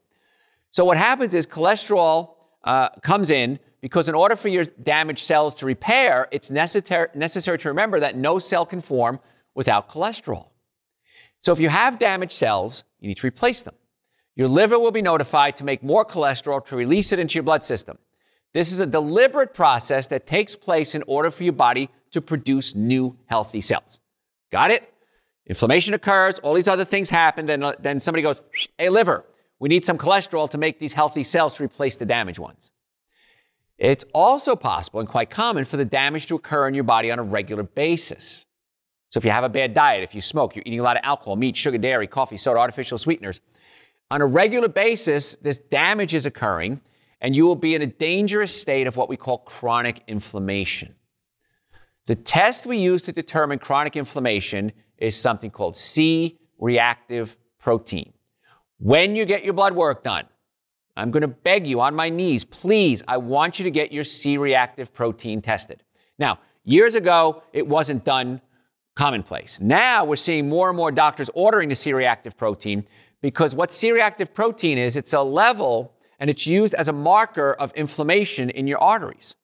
So 0.71 0.85
what 0.85 0.97
happens 0.97 1.35
is 1.35 1.47
cholesterol 1.47 2.35
uh, 2.65 2.91
comes 3.03 3.31
in 3.31 3.59
because 3.81 4.09
in 4.09 4.15
order 4.15 4.37
for 4.37 4.49
your 4.49 4.65
damaged 4.65 5.21
cells 5.21 5.55
to 5.57 5.67
repair, 5.67 6.29
it's 6.31 6.51
necessary, 6.51 7.09
necessary 7.15 7.59
to 7.59 7.69
remember 7.69 8.01
that 8.01 8.17
no 8.17 8.39
cell 8.39 8.67
can 8.67 8.81
form 8.81 9.21
without 9.55 9.89
cholesterol. 9.89 10.49
So 11.41 11.53
if 11.53 11.61
you 11.61 11.69
have 11.69 11.99
damaged 11.99 12.33
cells, 12.33 12.85
you 12.99 13.09
need 13.09 13.19
to 13.19 13.27
replace 13.27 13.63
them. 13.63 13.75
Your 14.35 14.49
liver 14.49 14.79
will 14.79 14.91
be 14.91 15.03
notified 15.03 15.57
to 15.57 15.65
make 15.65 15.83
more 15.83 16.05
cholesterol 16.05 16.65
to 16.67 16.77
release 16.77 17.13
it 17.13 17.19
into 17.19 17.35
your 17.35 17.43
blood 17.43 17.65
system. 17.65 17.99
This 18.55 18.73
is 18.73 18.81
a 18.81 18.87
deliberate 18.87 19.55
process 19.55 20.09
that 20.09 20.27
takes 20.27 20.57
place 20.57 20.95
in 20.95 21.03
order 21.07 21.31
for 21.31 21.45
your 21.45 21.53
body 21.53 21.91
to 22.13 22.21
produce 22.21 22.75
new 22.75 23.17
healthy 23.27 23.61
cells. 23.61 24.01
Got 24.51 24.71
it? 24.71 24.93
Inflammation 25.47 25.95
occurs, 25.95 26.39
all 26.41 26.55
these 26.55 26.69
other 26.69 26.85
things 26.85 27.11
happen, 27.11 27.47
then, 27.47 27.65
then 27.81 28.01
somebody 28.01 28.23
goes, 28.23 28.41
hey, 28.77 28.91
liver, 28.91 29.25
We 29.61 29.69
need 29.69 29.85
some 29.85 29.99
cholesterol 29.99 30.49
to 30.51 30.59
make 30.59 30.79
these 30.79 30.93
healthy 30.93 31.23
cells 31.23 31.55
to 31.55 31.65
replace 31.65 31.97
the 31.97 32.07
damaged 32.07 32.39
ones. 32.39 32.71
It's 33.77 34.05
also 34.13 34.57
possible 34.57 35.01
and 35.01 35.09
quite 35.09 35.31
common 35.31 35.65
for 35.65 35.77
the 35.77 35.85
damage 35.85 36.27
to 36.27 36.35
occur 36.35 36.69
in 36.69 36.75
your 36.75 36.85
body 36.85 37.11
on 37.11 37.19
a 37.19 37.23
regular 37.23 37.63
basis. 37.63 38.47
So 39.11 39.19
if 39.19 39.25
you 39.25 39.31
have 39.31 39.45
a 39.45 39.49
bad 39.49 39.73
diet, 39.73 40.03
if 40.03 40.15
you 40.15 40.21
smoke, 40.21 40.55
you're 40.55 40.65
eating 40.67 40.81
a 40.81 40.83
lot 40.83 40.97
of 40.97 41.03
alcohol, 41.05 41.37
meat, 41.37 41.57
sugar, 41.57 41.79
dairy, 41.79 42.07
coffee, 42.07 42.37
soda, 42.37 42.59
artificial 42.59 42.99
sweeteners, 42.99 43.41
on 44.11 44.21
a 44.21 44.27
regular 44.27 44.69
basis, 44.69 45.37
this 45.37 45.59
damage 45.59 46.15
is 46.15 46.27
occurring 46.27 46.81
and 47.21 47.35
you 47.35 47.47
will 47.47 47.57
be 47.57 47.75
in 47.75 47.83
a 47.83 47.87
dangerous 47.87 48.55
state 48.59 48.87
of 48.87 48.97
what 48.97 49.09
we 49.09 49.17
call 49.17 49.39
chronic 49.39 50.03
inflammation. 50.07 50.95
The 52.07 52.15
test 52.15 52.65
we 52.65 52.79
use 52.79 53.03
to 53.05 53.13
determine 53.13 53.59
chronic 53.59 53.97
inflammation 53.97 54.73
is 54.97 55.17
something 55.17 55.51
called 55.51 55.77
C 55.77 56.39
reactive 56.59 57.37
protein. 57.59 58.13
When 58.79 59.17
you 59.17 59.25
get 59.25 59.45
your 59.45 59.55
blood 59.55 59.75
work 59.75 60.05
done, 60.05 60.27
I'm 60.97 61.11
going 61.11 61.23
to 61.23 61.29
beg 61.29 61.67
you 61.67 61.81
on 61.81 61.95
my 61.95 62.09
knees, 62.09 62.45
please, 62.45 63.03
I 63.07 63.17
want 63.17 63.59
you 63.59 63.65
to 63.65 63.71
get 63.71 63.93
your 63.93 64.05
C 64.05 64.39
reactive 64.39 64.93
protein 64.93 65.41
tested. 65.41 65.83
Now, 66.19 66.39
years 66.65 66.95
ago, 66.95 67.43
it 67.53 67.67
wasn't 67.67 68.05
done 68.05 68.41
commonplace. 68.95 69.61
Now 69.61 70.05
we're 70.05 70.17
seeing 70.17 70.49
more 70.49 70.69
and 70.69 70.77
more 70.77 70.91
doctors 70.91 71.31
ordering 71.35 71.69
the 71.69 71.75
C 71.75 71.93
reactive 71.93 72.37
protein 72.37 72.87
because 73.21 73.55
what 73.55 73.73
C 73.73 73.93
reactive 73.93 74.35
protein 74.35 74.79
is, 74.79 74.97
it's 74.97 75.13
a 75.13 75.23
level 75.23 75.93
and 76.19 76.29
it's 76.29 76.47
used 76.47 76.75
as 76.75 76.89
a 76.89 76.93
marker 76.93 77.53
of 77.53 77.73
inflammation 77.75 78.51
in 78.51 78.67
your 78.67 78.79
arteries. 78.79 79.37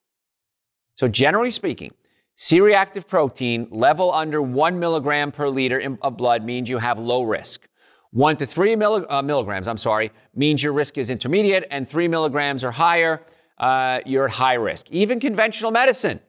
So, 0.95 1.07
generally 1.07 1.51
speaking, 1.51 1.93
C 2.35 2.59
reactive 2.59 3.07
protein 3.07 3.67
level 3.71 4.13
under 4.13 4.41
one 4.41 4.77
milligram 4.79 5.31
per 5.31 5.47
liter 5.47 5.97
of 6.01 6.17
blood 6.17 6.43
means 6.43 6.69
you 6.69 6.77
have 6.79 6.99
low 6.99 7.23
risk. 7.23 7.67
One 8.15 8.37
to 8.37 8.45
three 8.45 8.75
uh, 8.75 9.21
milligrams, 9.23 9.67
I'm 9.67 9.77
sorry, 9.77 10.09
means 10.33 10.63
your 10.63 10.71
risk 10.71 10.97
is 10.97 11.09
intermediate, 11.09 11.67
and 11.69 11.87
three 11.87 12.07
milligrams 12.07 12.63
or 12.63 12.71
higher, 12.71 13.21
uh, 13.57 13.99
you're 14.05 14.23
at 14.27 14.31
high 14.31 14.53
risk. 14.53 14.89
Even 14.89 15.19
conventional 15.19 15.69
medicine. 15.69 16.21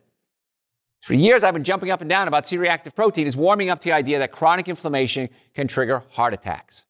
For 1.02 1.14
years, 1.14 1.45
I've 1.45 1.55
been 1.55 1.62
jumping 1.62 1.93
up 1.93 2.00
and 2.00 2.11
down 2.11 2.26
about 2.26 2.49
C 2.49 2.59
reactive 2.59 2.97
protein, 2.97 3.25
is 3.25 3.37
warming 3.37 3.71
up 3.71 3.78
to 3.83 3.90
the 3.90 3.95
idea 3.95 4.19
that 4.19 4.33
chronic 4.33 4.66
inflammation 4.66 5.28
can 5.55 5.69
trigger 5.69 6.02
heart 6.11 6.35
attacks. 6.35 6.87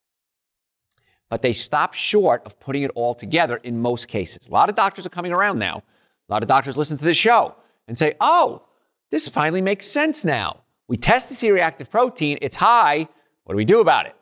But 1.29 1.43
they 1.43 1.53
stop 1.53 1.93
short 1.93 2.43
of 2.47 2.59
putting 2.59 2.83
it 2.83 2.91
all 2.95 3.15
together 3.15 3.57
in 3.57 3.83
most 3.83 4.09
cases. 4.09 4.49
A 4.49 4.51
lot 4.51 4.71
of 4.71 4.77
doctors 4.77 5.05
are 5.05 5.11
coming 5.11 5.31
around 5.31 5.59
now. 5.59 5.83
A 6.31 6.33
lot 6.33 6.43
of 6.43 6.49
doctors 6.49 6.79
listen 6.79 6.97
to 6.97 7.05
this 7.05 7.19
show 7.19 7.55
and 7.87 7.99
say, 7.99 8.15
oh, 8.19 8.63
this 9.11 9.29
finally 9.29 9.61
makes 9.61 9.87
sense 9.87 10.25
now. 10.25 10.63
We 10.89 10.97
test 10.97 11.29
the 11.29 11.35
C 11.35 11.51
reactive 11.51 11.91
protein, 11.91 12.39
it's 12.41 12.57
high. 12.57 13.09
What 13.45 13.53
do 13.53 13.59
we 13.59 13.67
do 13.67 13.81
about 13.81 14.07
it? 14.07 14.16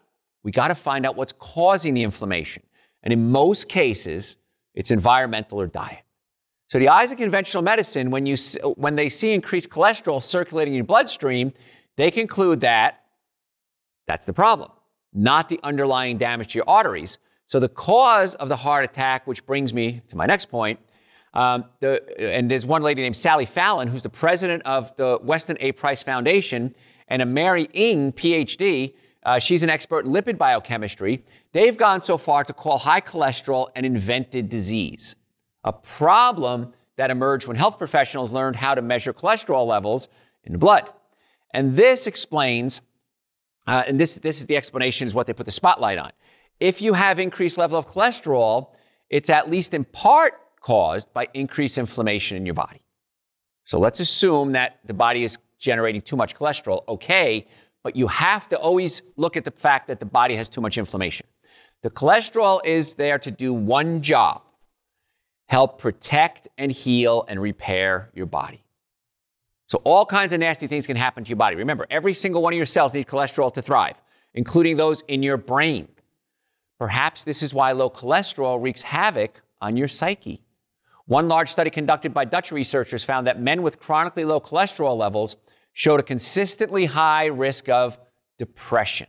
We 0.44 0.52
got 0.52 0.68
to 0.68 0.76
find 0.76 1.04
out 1.04 1.16
what's 1.16 1.32
causing 1.32 1.94
the 1.94 2.04
inflammation. 2.04 2.62
And 3.02 3.12
in 3.12 3.30
most 3.30 3.68
cases, 3.68 4.36
it's 4.74 4.92
environmental 4.92 5.60
or 5.60 5.66
diet. 5.66 6.04
So 6.68 6.78
the 6.78 6.88
eyes 6.88 7.10
of 7.10 7.18
conventional 7.18 7.62
medicine, 7.62 8.10
when, 8.10 8.26
you, 8.26 8.36
when 8.76 8.94
they 8.94 9.08
see 9.08 9.32
increased 9.32 9.70
cholesterol 9.70 10.22
circulating 10.22 10.74
in 10.74 10.78
your 10.78 10.86
bloodstream, 10.86 11.52
they 11.96 12.10
conclude 12.10 12.60
that 12.60 13.02
that's 14.06 14.26
the 14.26 14.32
problem, 14.32 14.70
not 15.12 15.48
the 15.48 15.60
underlying 15.62 16.18
damage 16.18 16.52
to 16.52 16.58
your 16.58 16.68
arteries. 16.68 17.18
So 17.46 17.60
the 17.60 17.68
cause 17.68 18.34
of 18.34 18.48
the 18.48 18.56
heart 18.56 18.84
attack, 18.84 19.26
which 19.26 19.44
brings 19.46 19.72
me 19.72 20.02
to 20.08 20.16
my 20.16 20.26
next 20.26 20.46
point, 20.46 20.80
um, 21.34 21.64
the, 21.80 22.02
and 22.18 22.50
there's 22.50 22.64
one 22.64 22.82
lady 22.82 23.02
named 23.02 23.16
Sally 23.16 23.44
Fallon, 23.44 23.88
who's 23.88 24.02
the 24.02 24.08
president 24.08 24.62
of 24.64 24.94
the 24.96 25.18
Weston 25.22 25.56
A. 25.60 25.72
Price 25.72 26.02
Foundation, 26.02 26.74
and 27.08 27.20
a 27.20 27.26
Mary 27.26 27.66
Enig, 27.68 28.14
PhD. 28.14 28.94
Uh, 29.24 29.38
she's 29.38 29.62
an 29.62 29.70
expert 29.70 30.04
in 30.04 30.12
lipid 30.12 30.36
biochemistry. 30.36 31.24
They've 31.52 31.76
gone 31.76 32.02
so 32.02 32.18
far 32.18 32.44
to 32.44 32.52
call 32.52 32.78
high 32.78 33.00
cholesterol 33.00 33.68
an 33.74 33.84
invented 33.84 34.48
disease, 34.48 35.16
a 35.62 35.72
problem 35.72 36.74
that 36.96 37.10
emerged 37.10 37.46
when 37.46 37.56
health 37.56 37.78
professionals 37.78 38.30
learned 38.32 38.56
how 38.56 38.74
to 38.74 38.82
measure 38.82 39.12
cholesterol 39.12 39.66
levels 39.66 40.08
in 40.44 40.52
the 40.52 40.58
blood. 40.58 40.88
And 41.52 41.76
this 41.76 42.06
explains, 42.06 42.82
uh, 43.66 43.84
and 43.86 43.98
this, 43.98 44.16
this 44.16 44.40
is 44.40 44.46
the 44.46 44.56
explanation, 44.56 45.06
is 45.06 45.14
what 45.14 45.26
they 45.26 45.32
put 45.32 45.46
the 45.46 45.52
spotlight 45.52 45.98
on. 45.98 46.12
If 46.60 46.82
you 46.82 46.92
have 46.92 47.18
increased 47.18 47.58
level 47.58 47.78
of 47.78 47.86
cholesterol, 47.86 48.68
it's 49.08 49.30
at 49.30 49.50
least 49.50 49.74
in 49.74 49.84
part 49.84 50.34
caused 50.60 51.12
by 51.12 51.28
increased 51.34 51.78
inflammation 51.78 52.36
in 52.36 52.46
your 52.46 52.54
body. 52.54 52.80
So 53.64 53.78
let's 53.78 54.00
assume 54.00 54.52
that 54.52 54.78
the 54.84 54.94
body 54.94 55.24
is 55.24 55.38
generating 55.58 56.02
too 56.02 56.16
much 56.16 56.34
cholesterol. 56.34 56.86
Okay, 56.88 57.46
but 57.84 57.94
you 57.94 58.08
have 58.08 58.48
to 58.48 58.58
always 58.58 59.02
look 59.16 59.36
at 59.36 59.44
the 59.44 59.50
fact 59.52 59.86
that 59.86 60.00
the 60.00 60.06
body 60.06 60.34
has 60.34 60.48
too 60.48 60.60
much 60.60 60.76
inflammation. 60.76 61.26
The 61.82 61.90
cholesterol 61.90 62.64
is 62.64 62.94
there 62.94 63.18
to 63.20 63.30
do 63.30 63.52
one 63.52 64.02
job 64.02 64.40
help 65.46 65.78
protect 65.78 66.48
and 66.56 66.72
heal 66.72 67.24
and 67.28 67.40
repair 67.40 68.10
your 68.14 68.24
body. 68.26 68.64
So, 69.66 69.80
all 69.84 70.06
kinds 70.06 70.32
of 70.32 70.40
nasty 70.40 70.66
things 70.66 70.86
can 70.86 70.96
happen 70.96 71.22
to 71.22 71.28
your 71.28 71.36
body. 71.36 71.56
Remember, 71.56 71.86
every 71.90 72.14
single 72.14 72.42
one 72.42 72.52
of 72.54 72.56
your 72.56 72.66
cells 72.66 72.94
needs 72.94 73.08
cholesterol 73.08 73.52
to 73.52 73.62
thrive, 73.62 74.00
including 74.32 74.76
those 74.76 75.02
in 75.02 75.22
your 75.22 75.36
brain. 75.36 75.86
Perhaps 76.78 77.24
this 77.24 77.42
is 77.42 77.54
why 77.54 77.72
low 77.72 77.90
cholesterol 77.90 78.60
wreaks 78.60 78.82
havoc 78.82 79.40
on 79.60 79.76
your 79.76 79.88
psyche. 79.88 80.40
One 81.06 81.28
large 81.28 81.50
study 81.50 81.70
conducted 81.70 82.14
by 82.14 82.24
Dutch 82.24 82.50
researchers 82.50 83.04
found 83.04 83.26
that 83.26 83.40
men 83.40 83.62
with 83.62 83.78
chronically 83.78 84.24
low 84.24 84.40
cholesterol 84.40 84.96
levels 84.96 85.36
showed 85.74 86.00
a 86.00 86.02
consistently 86.02 86.86
high 86.86 87.26
risk 87.26 87.68
of 87.68 87.98
depression. 88.38 89.08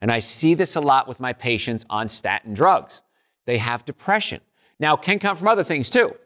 And 0.00 0.10
I 0.10 0.18
see 0.18 0.54
this 0.54 0.74
a 0.74 0.80
lot 0.80 1.06
with 1.06 1.20
my 1.20 1.32
patients 1.32 1.86
on 1.88 2.08
statin 2.08 2.54
drugs. 2.54 3.02
They 3.46 3.58
have 3.58 3.84
depression. 3.84 4.40
Now, 4.80 4.96
can 4.96 5.20
come 5.20 5.36
from 5.36 5.46
other 5.46 5.62
things 5.62 5.88
too. 5.90 6.16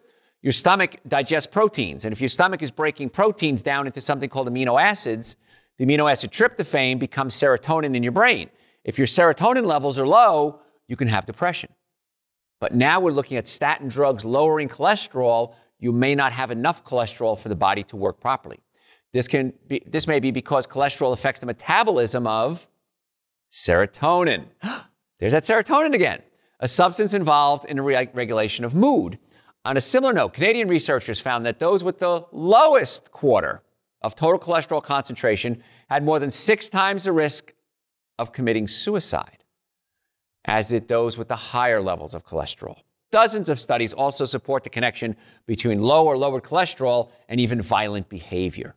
Your 0.41 0.51
stomach 0.51 0.97
digests 1.07 1.51
proteins, 1.51 2.05
and 2.05 2.13
if 2.13 2.21
your 2.21 2.29
stomach 2.29 2.61
is 2.61 2.71
breaking 2.71 3.09
proteins 3.09 3.61
down 3.61 3.85
into 3.85 4.01
something 4.01 4.29
called 4.29 4.47
amino 4.47 4.81
acids, 4.81 5.35
the 5.77 5.85
amino 5.85 6.09
acid 6.09 6.31
tryptophan 6.31 6.99
becomes 6.99 7.35
serotonin 7.35 7.95
in 7.95 8.03
your 8.03 8.11
brain. 8.11 8.49
If 8.83 8.97
your 8.97 9.07
serotonin 9.07 9.65
levels 9.65 9.99
are 9.99 10.07
low, 10.07 10.61
you 10.87 10.95
can 10.95 11.07
have 11.07 11.25
depression. 11.25 11.71
But 12.59 12.73
now 12.73 12.99
we're 12.99 13.11
looking 13.11 13.37
at 13.37 13.47
statin 13.47 13.89
drugs 13.89 14.25
lowering 14.25 14.69
cholesterol. 14.69 15.53
You 15.79 15.91
may 15.91 16.15
not 16.15 16.33
have 16.33 16.49
enough 16.49 16.83
cholesterol 16.83 17.37
for 17.37 17.49
the 17.49 17.55
body 17.55 17.83
to 17.83 17.95
work 17.95 18.19
properly. 18.19 18.59
This, 19.17 19.27
can 19.27 19.51
be, 19.67 19.81
this 19.87 20.05
may 20.05 20.19
be 20.19 20.29
because 20.29 20.67
cholesterol 20.67 21.11
affects 21.11 21.39
the 21.39 21.47
metabolism 21.47 22.27
of 22.27 22.67
serotonin. 23.51 24.45
There's 25.19 25.33
that 25.33 25.41
serotonin 25.41 25.95
again, 25.95 26.21
a 26.59 26.67
substance 26.67 27.15
involved 27.15 27.65
in 27.65 27.77
the 27.77 27.81
re- 27.81 28.09
regulation 28.13 28.63
of 28.63 28.75
mood. 28.75 29.17
On 29.65 29.75
a 29.75 29.81
similar 29.81 30.13
note, 30.13 30.35
Canadian 30.35 30.67
researchers 30.67 31.19
found 31.19 31.47
that 31.47 31.57
those 31.57 31.83
with 31.83 31.97
the 31.97 32.27
lowest 32.31 33.11
quarter 33.11 33.63
of 34.03 34.13
total 34.13 34.37
cholesterol 34.39 34.83
concentration 34.83 35.63
had 35.89 36.03
more 36.03 36.19
than 36.19 36.29
six 36.29 36.69
times 36.69 37.05
the 37.05 37.11
risk 37.11 37.55
of 38.19 38.31
committing 38.31 38.67
suicide 38.67 39.43
as 40.45 40.69
did 40.69 40.87
those 40.87 41.17
with 41.17 41.27
the 41.27 41.35
higher 41.35 41.81
levels 41.81 42.13
of 42.13 42.23
cholesterol. 42.23 42.75
Dozens 43.09 43.49
of 43.49 43.59
studies 43.59 43.93
also 43.93 44.25
support 44.25 44.63
the 44.63 44.69
connection 44.69 45.15
between 45.47 45.81
low 45.81 46.05
or 46.05 46.15
lowered 46.15 46.43
cholesterol 46.43 47.09
and 47.29 47.39
even 47.41 47.63
violent 47.63 48.09
behavior. 48.09 48.75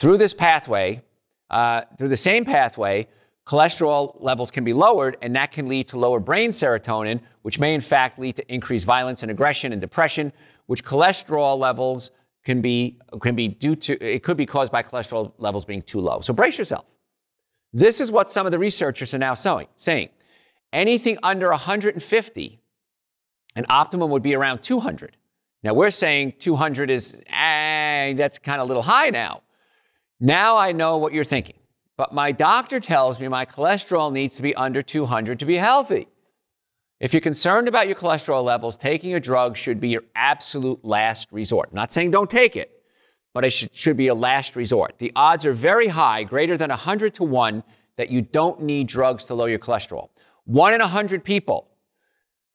Through 0.00 0.16
this 0.16 0.32
pathway, 0.32 1.02
uh, 1.50 1.82
through 1.98 2.08
the 2.08 2.16
same 2.16 2.46
pathway, 2.46 3.06
cholesterol 3.46 4.16
levels 4.18 4.50
can 4.50 4.64
be 4.64 4.72
lowered, 4.72 5.18
and 5.20 5.36
that 5.36 5.52
can 5.52 5.68
lead 5.68 5.88
to 5.88 5.98
lower 5.98 6.18
brain 6.18 6.52
serotonin, 6.52 7.20
which 7.42 7.58
may 7.58 7.74
in 7.74 7.82
fact 7.82 8.18
lead 8.18 8.36
to 8.36 8.52
increased 8.52 8.86
violence 8.86 9.22
and 9.22 9.30
aggression 9.30 9.72
and 9.72 9.80
depression, 9.82 10.32
which 10.68 10.86
cholesterol 10.86 11.58
levels 11.58 12.12
can 12.46 12.62
be, 12.62 12.98
can 13.20 13.34
be 13.34 13.48
due 13.48 13.76
to, 13.76 14.02
it 14.02 14.22
could 14.22 14.38
be 14.38 14.46
caused 14.46 14.72
by 14.72 14.82
cholesterol 14.82 15.34
levels 15.36 15.66
being 15.66 15.82
too 15.82 16.00
low. 16.00 16.22
So 16.22 16.32
brace 16.32 16.56
yourself. 16.56 16.86
This 17.74 18.00
is 18.00 18.10
what 18.10 18.30
some 18.30 18.46
of 18.46 18.52
the 18.52 18.58
researchers 18.58 19.12
are 19.12 19.18
now 19.18 19.34
saying. 19.34 20.08
Anything 20.72 21.18
under 21.22 21.50
150, 21.50 22.60
an 23.54 23.66
optimum 23.68 24.10
would 24.12 24.22
be 24.22 24.34
around 24.34 24.62
200. 24.62 25.18
Now 25.62 25.74
we're 25.74 25.90
saying 25.90 26.36
200 26.38 26.88
is, 26.88 27.20
eh, 27.26 28.14
that's 28.14 28.38
kind 28.38 28.62
of 28.62 28.64
a 28.64 28.68
little 28.68 28.84
high 28.84 29.10
now. 29.10 29.42
Now 30.20 30.58
I 30.58 30.72
know 30.72 30.98
what 30.98 31.12
you're 31.12 31.24
thinking. 31.24 31.56
But 31.96 32.14
my 32.14 32.32
doctor 32.32 32.80
tells 32.80 33.20
me 33.20 33.28
my 33.28 33.44
cholesterol 33.44 34.12
needs 34.12 34.36
to 34.36 34.42
be 34.42 34.54
under 34.54 34.82
200 34.82 35.38
to 35.40 35.46
be 35.46 35.56
healthy. 35.56 36.08
If 36.98 37.14
you're 37.14 37.20
concerned 37.22 37.68
about 37.68 37.86
your 37.86 37.96
cholesterol 37.96 38.44
levels, 38.44 38.76
taking 38.76 39.14
a 39.14 39.20
drug 39.20 39.56
should 39.56 39.80
be 39.80 39.88
your 39.88 40.04
absolute 40.14 40.84
last 40.84 41.28
resort. 41.32 41.70
I'm 41.70 41.76
not 41.76 41.92
saying 41.92 42.10
don't 42.10 42.28
take 42.28 42.56
it, 42.56 42.70
but 43.32 43.44
it 43.44 43.50
should, 43.50 43.74
should 43.74 43.96
be 43.96 44.08
a 44.08 44.14
last 44.14 44.54
resort. 44.54 44.98
The 44.98 45.12
odds 45.16 45.46
are 45.46 45.52
very 45.52 45.88
high, 45.88 46.24
greater 46.24 46.58
than 46.58 46.68
100 46.68 47.14
to 47.14 47.24
1, 47.24 47.62
that 47.96 48.10
you 48.10 48.20
don't 48.20 48.62
need 48.62 48.86
drugs 48.86 49.24
to 49.26 49.34
lower 49.34 49.48
your 49.48 49.58
cholesterol. 49.58 50.08
One 50.44 50.74
in 50.74 50.80
a 50.80 50.84
100 50.84 51.24
people 51.24 51.68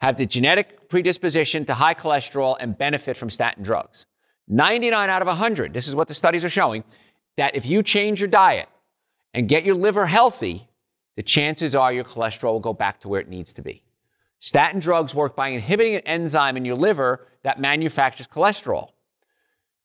have 0.01 0.17
the 0.17 0.25
genetic 0.25 0.89
predisposition 0.89 1.65
to 1.65 1.75
high 1.75 1.93
cholesterol 1.93 2.57
and 2.59 2.77
benefit 2.77 3.17
from 3.17 3.29
statin 3.29 3.63
drugs. 3.63 4.05
99 4.47 5.09
out 5.09 5.21
of 5.21 5.27
100, 5.27 5.73
this 5.73 5.87
is 5.87 5.95
what 5.95 6.07
the 6.07 6.13
studies 6.13 6.43
are 6.43 6.49
showing, 6.49 6.83
that 7.37 7.55
if 7.55 7.65
you 7.65 7.83
change 7.83 8.19
your 8.19 8.29
diet 8.29 8.69
and 9.33 9.47
get 9.47 9.63
your 9.65 9.75
liver 9.75 10.05
healthy, 10.05 10.67
the 11.15 11.23
chances 11.23 11.75
are 11.75 11.93
your 11.93 12.03
cholesterol 12.03 12.53
will 12.53 12.59
go 12.59 12.73
back 12.73 12.99
to 13.01 13.07
where 13.07 13.21
it 13.21 13.29
needs 13.29 13.53
to 13.53 13.61
be. 13.61 13.83
Statin 14.39 14.79
drugs 14.79 15.15
work 15.15 15.35
by 15.35 15.49
inhibiting 15.49 15.95
an 15.95 16.01
enzyme 16.01 16.57
in 16.57 16.65
your 16.65 16.75
liver 16.75 17.27
that 17.43 17.59
manufactures 17.59 18.27
cholesterol. 18.27 18.89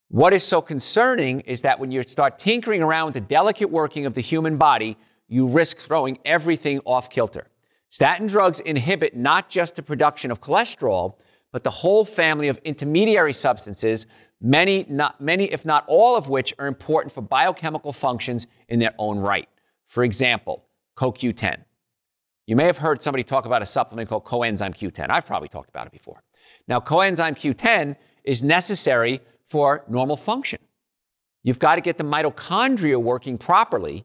What 0.08 0.32
is 0.32 0.42
so 0.42 0.60
concerning 0.60 1.40
is 1.40 1.62
that 1.62 1.78
when 1.78 1.92
you 1.92 2.02
start 2.02 2.38
tinkering 2.38 2.82
around 2.82 3.06
with 3.06 3.14
the 3.14 3.20
delicate 3.20 3.70
working 3.70 4.06
of 4.06 4.14
the 4.14 4.20
human 4.20 4.56
body, 4.56 4.96
you 5.28 5.46
risk 5.46 5.78
throwing 5.78 6.18
everything 6.24 6.80
off 6.84 7.10
kilter. 7.10 7.46
Statin 7.90 8.26
drugs 8.26 8.60
inhibit 8.60 9.16
not 9.16 9.48
just 9.48 9.76
the 9.76 9.82
production 9.82 10.30
of 10.30 10.40
cholesterol, 10.40 11.14
but 11.52 11.62
the 11.62 11.70
whole 11.70 12.04
family 12.04 12.48
of 12.48 12.58
intermediary 12.58 13.32
substances, 13.32 14.06
many, 14.40 14.86
not, 14.88 15.20
many, 15.20 15.44
if 15.44 15.64
not 15.64 15.84
all 15.86 16.16
of 16.16 16.28
which 16.28 16.54
are 16.58 16.66
important 16.66 17.14
for 17.14 17.20
biochemical 17.20 17.92
functions 17.92 18.46
in 18.68 18.78
their 18.78 18.94
own 18.98 19.18
right. 19.18 19.48
For 19.86 20.04
example, 20.04 20.64
CoQ10. 20.96 21.64
You 22.46 22.56
may 22.56 22.64
have 22.64 22.78
heard 22.78 23.02
somebody 23.02 23.22
talk 23.22 23.46
about 23.46 23.62
a 23.62 23.66
supplement 23.66 24.08
called 24.08 24.24
coenzyme 24.24 24.74
Q10. 24.74 25.10
I've 25.10 25.26
probably 25.26 25.48
talked 25.48 25.68
about 25.68 25.86
it 25.86 25.92
before. 25.92 26.22
Now, 26.66 26.80
coenzyme 26.80 27.36
Q10 27.36 27.96
is 28.24 28.42
necessary 28.42 29.20
for 29.46 29.84
normal 29.88 30.16
function. 30.16 30.58
You've 31.42 31.58
got 31.58 31.76
to 31.76 31.80
get 31.80 31.96
the 31.96 32.04
mitochondria 32.04 33.00
working 33.00 33.38
properly, 33.38 34.04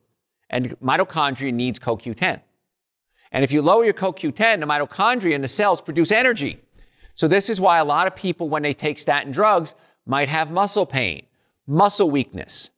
and 0.49 0.79
mitochondria 0.79 1.53
needs 1.53 1.79
CoQ10. 1.79 2.41
And 3.31 3.43
if 3.43 3.51
you 3.51 3.61
lower 3.61 3.83
your 3.83 3.93
CoQ10, 3.93 4.59
the 4.59 4.65
mitochondria 4.65 5.33
in 5.33 5.41
the 5.41 5.47
cells 5.47 5.81
produce 5.81 6.11
energy. 6.11 6.59
So, 7.13 7.27
this 7.27 7.49
is 7.49 7.59
why 7.59 7.79
a 7.79 7.85
lot 7.85 8.07
of 8.07 8.15
people, 8.15 8.49
when 8.49 8.61
they 8.61 8.73
take 8.73 8.97
statin 8.97 9.31
drugs, 9.31 9.75
might 10.05 10.29
have 10.29 10.51
muscle 10.51 10.85
pain, 10.85 11.25
muscle 11.67 12.09
weakness. 12.09 12.71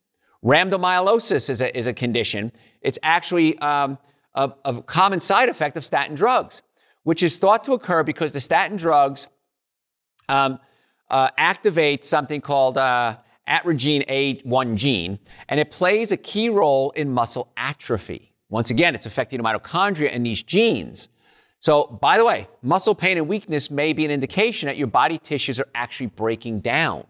Rhabdomyolysis 0.43 1.49
is 1.49 1.61
a, 1.61 1.77
is 1.77 1.87
a 1.87 1.93
condition. 1.93 2.51
It's 2.81 2.99
actually 3.03 3.57
um, 3.59 3.97
a, 4.35 4.51
a 4.65 4.81
common 4.81 5.19
side 5.19 5.49
effect 5.49 5.75
of 5.77 5.85
statin 5.85 6.15
drugs, 6.15 6.61
which 7.03 7.23
is 7.23 7.37
thought 7.37 7.63
to 7.65 7.73
occur 7.73 8.03
because 8.03 8.31
the 8.31 8.41
statin 8.41 8.77
drugs 8.77 9.27
um, 10.29 10.59
uh, 11.09 11.29
activate 11.37 12.03
something 12.03 12.41
called 12.41 12.77
uh, 12.77 13.17
atrogin 13.47 14.05
A1 14.07 14.75
gene, 14.75 15.19
and 15.49 15.59
it 15.59 15.71
plays 15.71 16.11
a 16.11 16.17
key 16.17 16.49
role 16.49 16.91
in 16.91 17.11
muscle 17.11 17.51
atrophy. 17.57 18.33
Once 18.49 18.69
again, 18.69 18.95
it's 18.95 19.05
affecting 19.05 19.41
the 19.41 19.43
mitochondria 19.43 20.13
and 20.13 20.25
these 20.25 20.43
genes. 20.43 21.09
So, 21.59 21.85
by 21.85 22.17
the 22.17 22.25
way, 22.25 22.47
muscle 22.61 22.93
pain 22.93 23.17
and 23.17 23.27
weakness 23.27 23.71
may 23.71 23.91
be 23.91 24.05
an 24.05 24.11
indication 24.11 24.67
that 24.67 24.77
your 24.77 24.87
body 24.87 25.17
tissues 25.17 25.59
are 25.59 25.67
actually 25.73 26.07
breaking 26.07 26.59
down, 26.59 27.05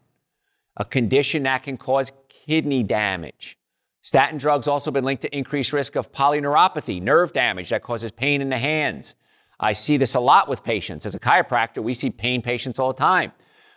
a 0.78 0.86
condition 0.86 1.44
that 1.44 1.64
can 1.64 1.76
cause 1.76 2.12
kidney 2.30 2.84
damage. 2.84 3.58
Statin 4.02 4.38
drugs 4.38 4.70
also 4.70 4.90
been 4.90 5.04
linked 5.04 5.24
to 5.24 5.38
increased 5.38 5.74
risk 5.74 5.96
of 5.96 6.14
polyneuropathy, 6.14 7.02
nerve 7.02 7.34
damage 7.34 7.70
that 7.72 7.84
causes 7.84 8.10
pain 8.12 8.42
in 8.42 8.50
the 8.50 8.58
hands. 8.58 9.16
I 9.60 9.74
see 9.74 9.98
this 9.98 10.16
a 10.16 10.20
lot 10.20 10.48
with 10.48 10.64
patients. 10.64 11.06
As 11.06 11.16
a 11.16 11.20
chiropractor, 11.20 11.84
we 11.84 11.94
see 11.94 12.10
pain 12.10 12.42
patients 12.42 12.80
all 12.80 12.94
the 12.94 13.00
time. 13.00 13.34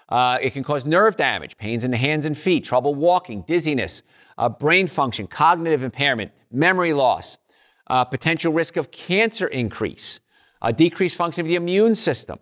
Uh, 0.09 0.39
it 0.41 0.53
can 0.53 0.63
cause 0.63 0.85
nerve 0.87 1.17
damage, 1.17 1.57
pains 1.57 1.85
in 1.85 1.91
the 1.91 1.97
hands 1.97 2.27
and 2.27 2.37
feet, 2.37 2.65
trouble 2.65 2.95
walking, 2.95 3.43
dizziness, 3.43 4.03
uh, 4.39 4.49
brain 4.49 4.87
function, 4.87 5.27
cognitive 5.27 5.83
impairment, 5.83 6.33
memory 6.51 6.93
loss, 6.93 7.39
uh, 7.87 8.05
potential 8.05 8.53
risk 8.53 8.77
of 8.77 8.91
cancer 8.91 9.47
increase, 9.47 10.21
a 10.63 10.73
decreased 10.73 11.17
function 11.17 11.41
of 11.41 11.47
the 11.47 11.55
immune 11.55 11.95
system. 11.95 12.39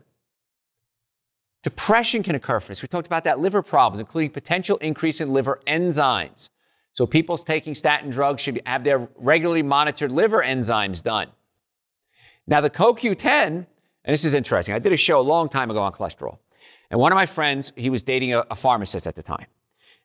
Depression 1.63 2.23
can 2.23 2.35
occur 2.35 2.61
from 2.61 2.73
this. 2.73 2.83
We 2.83 2.89
talked 2.89 3.07
about 3.07 3.25
that 3.25 3.41
liver 3.41 3.63
problems, 3.63 4.01
including 4.01 4.31
potential 4.31 4.77
increase 4.79 5.21
in 5.21 5.33
liver 5.33 5.61
enzymes. 5.67 6.51
So 6.93 7.07
people 7.07 7.37
taking 7.37 7.75
statin 7.75 8.11
drugs 8.11 8.43
should 8.43 8.61
have 8.67 8.85
their 8.85 9.09
regularly 9.17 9.63
monitored 9.63 10.11
liver 10.11 10.43
enzymes 10.43 11.03
done. 11.03 11.29
Now, 12.47 12.61
the 12.61 12.71
CoQ10, 12.71 13.45
and 13.47 13.67
this 14.05 14.25
is 14.25 14.35
interesting, 14.35 14.75
I 14.75 14.79
did 14.79 14.93
a 14.93 14.97
show 14.97 15.21
a 15.21 15.23
long 15.23 15.49
time 15.49 15.71
ago 15.71 15.81
on 15.81 15.93
cholesterol. 15.93 16.39
And 16.91 16.99
one 16.99 17.13
of 17.13 17.17
my 17.17 17.27
friends, 17.27 17.73
he 17.77 17.91
was 17.91 18.03
dating 18.03 18.35
a, 18.35 18.45
a 18.51 18.57
pharmacist 18.57 19.07
at 19.07 19.15
the 19.15 19.23
time. 19.23 19.47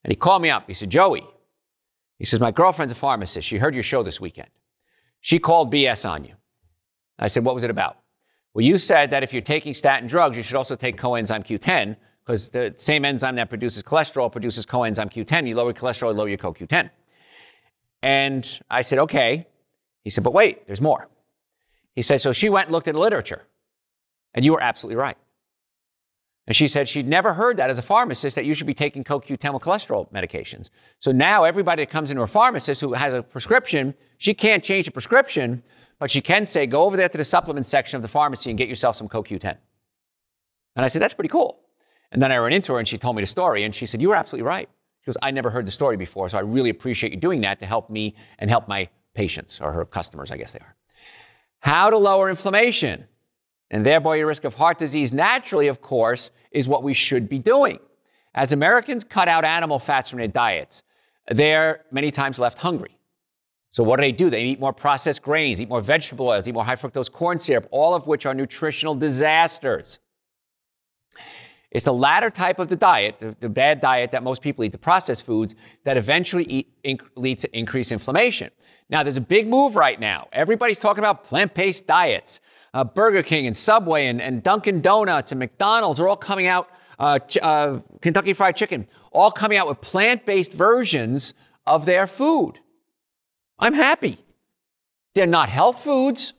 And 0.03 0.11
he 0.11 0.15
called 0.15 0.41
me 0.41 0.49
up. 0.49 0.65
He 0.67 0.73
said, 0.73 0.89
Joey, 0.89 1.23
he 2.19 2.25
says, 2.25 2.39
my 2.39 2.51
girlfriend's 2.51 2.91
a 2.91 2.95
pharmacist. 2.95 3.47
She 3.47 3.57
heard 3.57 3.73
your 3.73 3.83
show 3.83 4.03
this 4.03 4.19
weekend. 4.19 4.49
She 5.21 5.39
called 5.39 5.71
BS 5.71 6.07
on 6.09 6.25
you. 6.25 6.35
I 7.17 7.27
said, 7.27 7.45
what 7.45 7.55
was 7.55 7.63
it 7.63 7.69
about? 7.69 7.97
Well, 8.53 8.63
you 8.63 8.77
said 8.77 9.09
that 9.09 9.23
if 9.23 9.33
you're 9.33 9.41
taking 9.41 9.73
statin 9.73 10.07
drugs, 10.07 10.37
you 10.37 10.43
should 10.43 10.55
also 10.55 10.75
take 10.75 10.97
coenzyme 10.97 11.45
Q10 11.45 11.95
because 12.23 12.51
the 12.51 12.73
same 12.77 13.03
enzyme 13.03 13.35
that 13.35 13.49
produces 13.49 13.83
cholesterol 13.83 14.31
produces 14.31 14.65
coenzyme 14.65 15.11
Q10. 15.11 15.47
You 15.47 15.55
lower 15.55 15.73
cholesterol, 15.73 16.11
you 16.11 16.17
lower 16.17 16.29
your 16.29 16.37
CoQ10. 16.37 16.89
And 18.03 18.59
I 18.69 18.81
said, 18.81 18.99
okay. 18.99 19.47
He 20.03 20.09
said, 20.09 20.23
but 20.23 20.33
wait, 20.33 20.67
there's 20.67 20.81
more. 20.81 21.09
He 21.95 22.01
said, 22.01 22.21
so 22.21 22.33
she 22.33 22.49
went 22.49 22.67
and 22.67 22.73
looked 22.73 22.87
at 22.87 22.93
the 22.93 22.99
literature. 22.99 23.43
And 24.33 24.43
you 24.45 24.51
were 24.51 24.61
absolutely 24.61 24.97
right. 24.97 25.17
And 26.45 26.55
she 26.55 26.67
said 26.67 26.89
she'd 26.89 27.07
never 27.07 27.35
heard 27.35 27.55
that 27.57 27.69
as 27.69 27.79
a 27.79 27.81
pharmacist 27.81 28.35
that 28.35 28.43
you 28.43 28.53
should 28.53 28.67
be 28.67 28.73
taking 28.73 29.03
CoQ10 29.03 29.53
with 29.53 29.63
cholesterol 29.63 30.11
medications. 30.11 30.69
So 30.99 31.11
now 31.11 31.45
everybody 31.45 31.83
that 31.83 31.89
comes 31.89 32.11
into 32.11 32.21
a 32.21 32.27
pharmacist 32.27 32.81
who 32.81 32.93
has 32.93 33.13
a 33.13 33.23
prescription, 33.23 33.93
she 34.17 34.33
can't 34.33 34.63
change 34.63 34.85
the 34.85 34.91
prescription, 34.91 35.63
but 36.03 36.11
she 36.11 36.19
can 36.19 36.45
say, 36.45 36.67
go 36.67 36.83
over 36.83 36.97
there 36.97 37.07
to 37.07 37.17
the 37.17 37.23
supplement 37.23 37.65
section 37.65 37.95
of 37.95 38.01
the 38.01 38.09
pharmacy 38.09 38.49
and 38.49 38.57
get 38.57 38.67
yourself 38.67 38.97
some 38.97 39.07
CoQ10. 39.07 39.55
And 40.75 40.83
I 40.83 40.89
said, 40.89 41.01
that's 41.01 41.13
pretty 41.13 41.29
cool. 41.29 41.61
And 42.11 42.21
then 42.21 42.29
I 42.29 42.35
ran 42.35 42.51
into 42.51 42.73
her 42.73 42.79
and 42.79 42.85
she 42.85 42.97
told 42.97 43.15
me 43.15 43.21
the 43.21 43.25
story 43.25 43.63
and 43.63 43.73
she 43.73 43.85
said, 43.85 44.01
You 44.01 44.09
were 44.09 44.15
absolutely 44.15 44.45
right. 44.45 44.67
She 44.99 45.05
goes, 45.05 45.15
I 45.23 45.31
never 45.31 45.49
heard 45.49 45.65
the 45.65 45.71
story 45.71 45.95
before, 45.95 46.27
so 46.27 46.37
I 46.37 46.41
really 46.41 46.69
appreciate 46.69 47.13
you 47.13 47.19
doing 47.21 47.39
that 47.43 47.61
to 47.61 47.65
help 47.65 47.89
me 47.89 48.15
and 48.37 48.49
help 48.49 48.67
my 48.67 48.89
patients 49.13 49.61
or 49.61 49.71
her 49.71 49.85
customers, 49.85 50.29
I 50.29 50.35
guess 50.35 50.51
they 50.51 50.59
are. 50.59 50.75
How 51.59 51.89
to 51.89 51.95
lower 51.97 52.29
inflammation 52.29 53.05
and 53.71 53.85
thereby 53.85 54.17
your 54.17 54.27
risk 54.27 54.43
of 54.43 54.55
heart 54.55 54.79
disease 54.79 55.13
naturally, 55.13 55.69
of 55.69 55.79
course, 55.79 56.31
is 56.51 56.67
what 56.67 56.83
we 56.83 56.93
should 56.93 57.29
be 57.29 57.39
doing. 57.39 57.79
As 58.35 58.51
Americans 58.51 59.05
cut 59.05 59.29
out 59.29 59.45
animal 59.45 59.79
fats 59.79 60.09
from 60.09 60.19
their 60.19 60.27
diets, 60.27 60.83
they're 61.29 61.85
many 61.91 62.11
times 62.11 62.39
left 62.39 62.57
hungry. 62.57 62.92
So 63.73 63.81
what 63.81 63.95
do 63.95 64.01
they 64.01 64.11
do? 64.11 64.29
They 64.29 64.43
eat 64.43 64.59
more 64.59 64.71
processed 64.71 65.23
grains, 65.23 65.59
eat 65.59 65.67
more 65.67 65.81
vegetable 65.81 66.27
oils, 66.27 66.47
eat 66.47 66.53
more 66.53 66.63
high 66.63 66.75
fructose 66.75 67.11
corn 67.11 67.39
syrup, 67.39 67.67
all 67.71 67.95
of 67.95 68.05
which 68.05 68.27
are 68.27 68.35
nutritional 68.35 68.93
disasters. 68.93 69.97
It's 71.71 71.85
the 71.85 71.93
latter 71.93 72.29
type 72.29 72.59
of 72.59 72.67
the 72.67 72.75
diet, 72.75 73.17
the, 73.17 73.35
the 73.39 73.49
bad 73.49 73.81
diet 73.81 74.11
that 74.11 74.21
most 74.21 74.43
people 74.43 74.63
eat, 74.63 74.73
the 74.73 74.77
processed 74.77 75.25
foods, 75.25 75.55
that 75.85 75.97
eventually 75.97 76.43
eat, 76.43 76.71
in, 76.83 76.99
leads 77.15 77.41
to 77.41 77.57
increased 77.57 77.91
inflammation. 77.91 78.51
Now, 78.91 79.01
there's 79.01 79.17
a 79.17 79.21
big 79.21 79.47
move 79.47 79.75
right 79.75 79.99
now. 79.99 80.27
Everybody's 80.31 80.77
talking 80.77 81.03
about 81.03 81.23
plant 81.23 81.55
based 81.55 81.87
diets. 81.87 82.41
Uh, 82.75 82.83
Burger 82.83 83.23
King 83.23 83.47
and 83.47 83.57
Subway 83.57 84.05
and, 84.05 84.21
and, 84.21 84.43
Dunkin' 84.43 84.81
Donuts 84.81 85.31
and 85.31 85.39
McDonald's 85.39 85.99
are 85.99 86.07
all 86.07 86.15
coming 86.15 86.45
out, 86.45 86.69
uh, 86.99 87.17
ch- 87.17 87.37
uh, 87.41 87.79
Kentucky 88.01 88.33
Fried 88.33 88.55
Chicken, 88.55 88.87
all 89.11 89.31
coming 89.31 89.57
out 89.57 89.67
with 89.67 89.81
plant 89.81 90.27
based 90.27 90.53
versions 90.53 91.33
of 91.65 91.87
their 91.87 92.05
food. 92.05 92.59
I'm 93.59 93.73
happy. 93.73 94.17
They're 95.15 95.27
not 95.27 95.49
health 95.49 95.83
foods, 95.83 96.33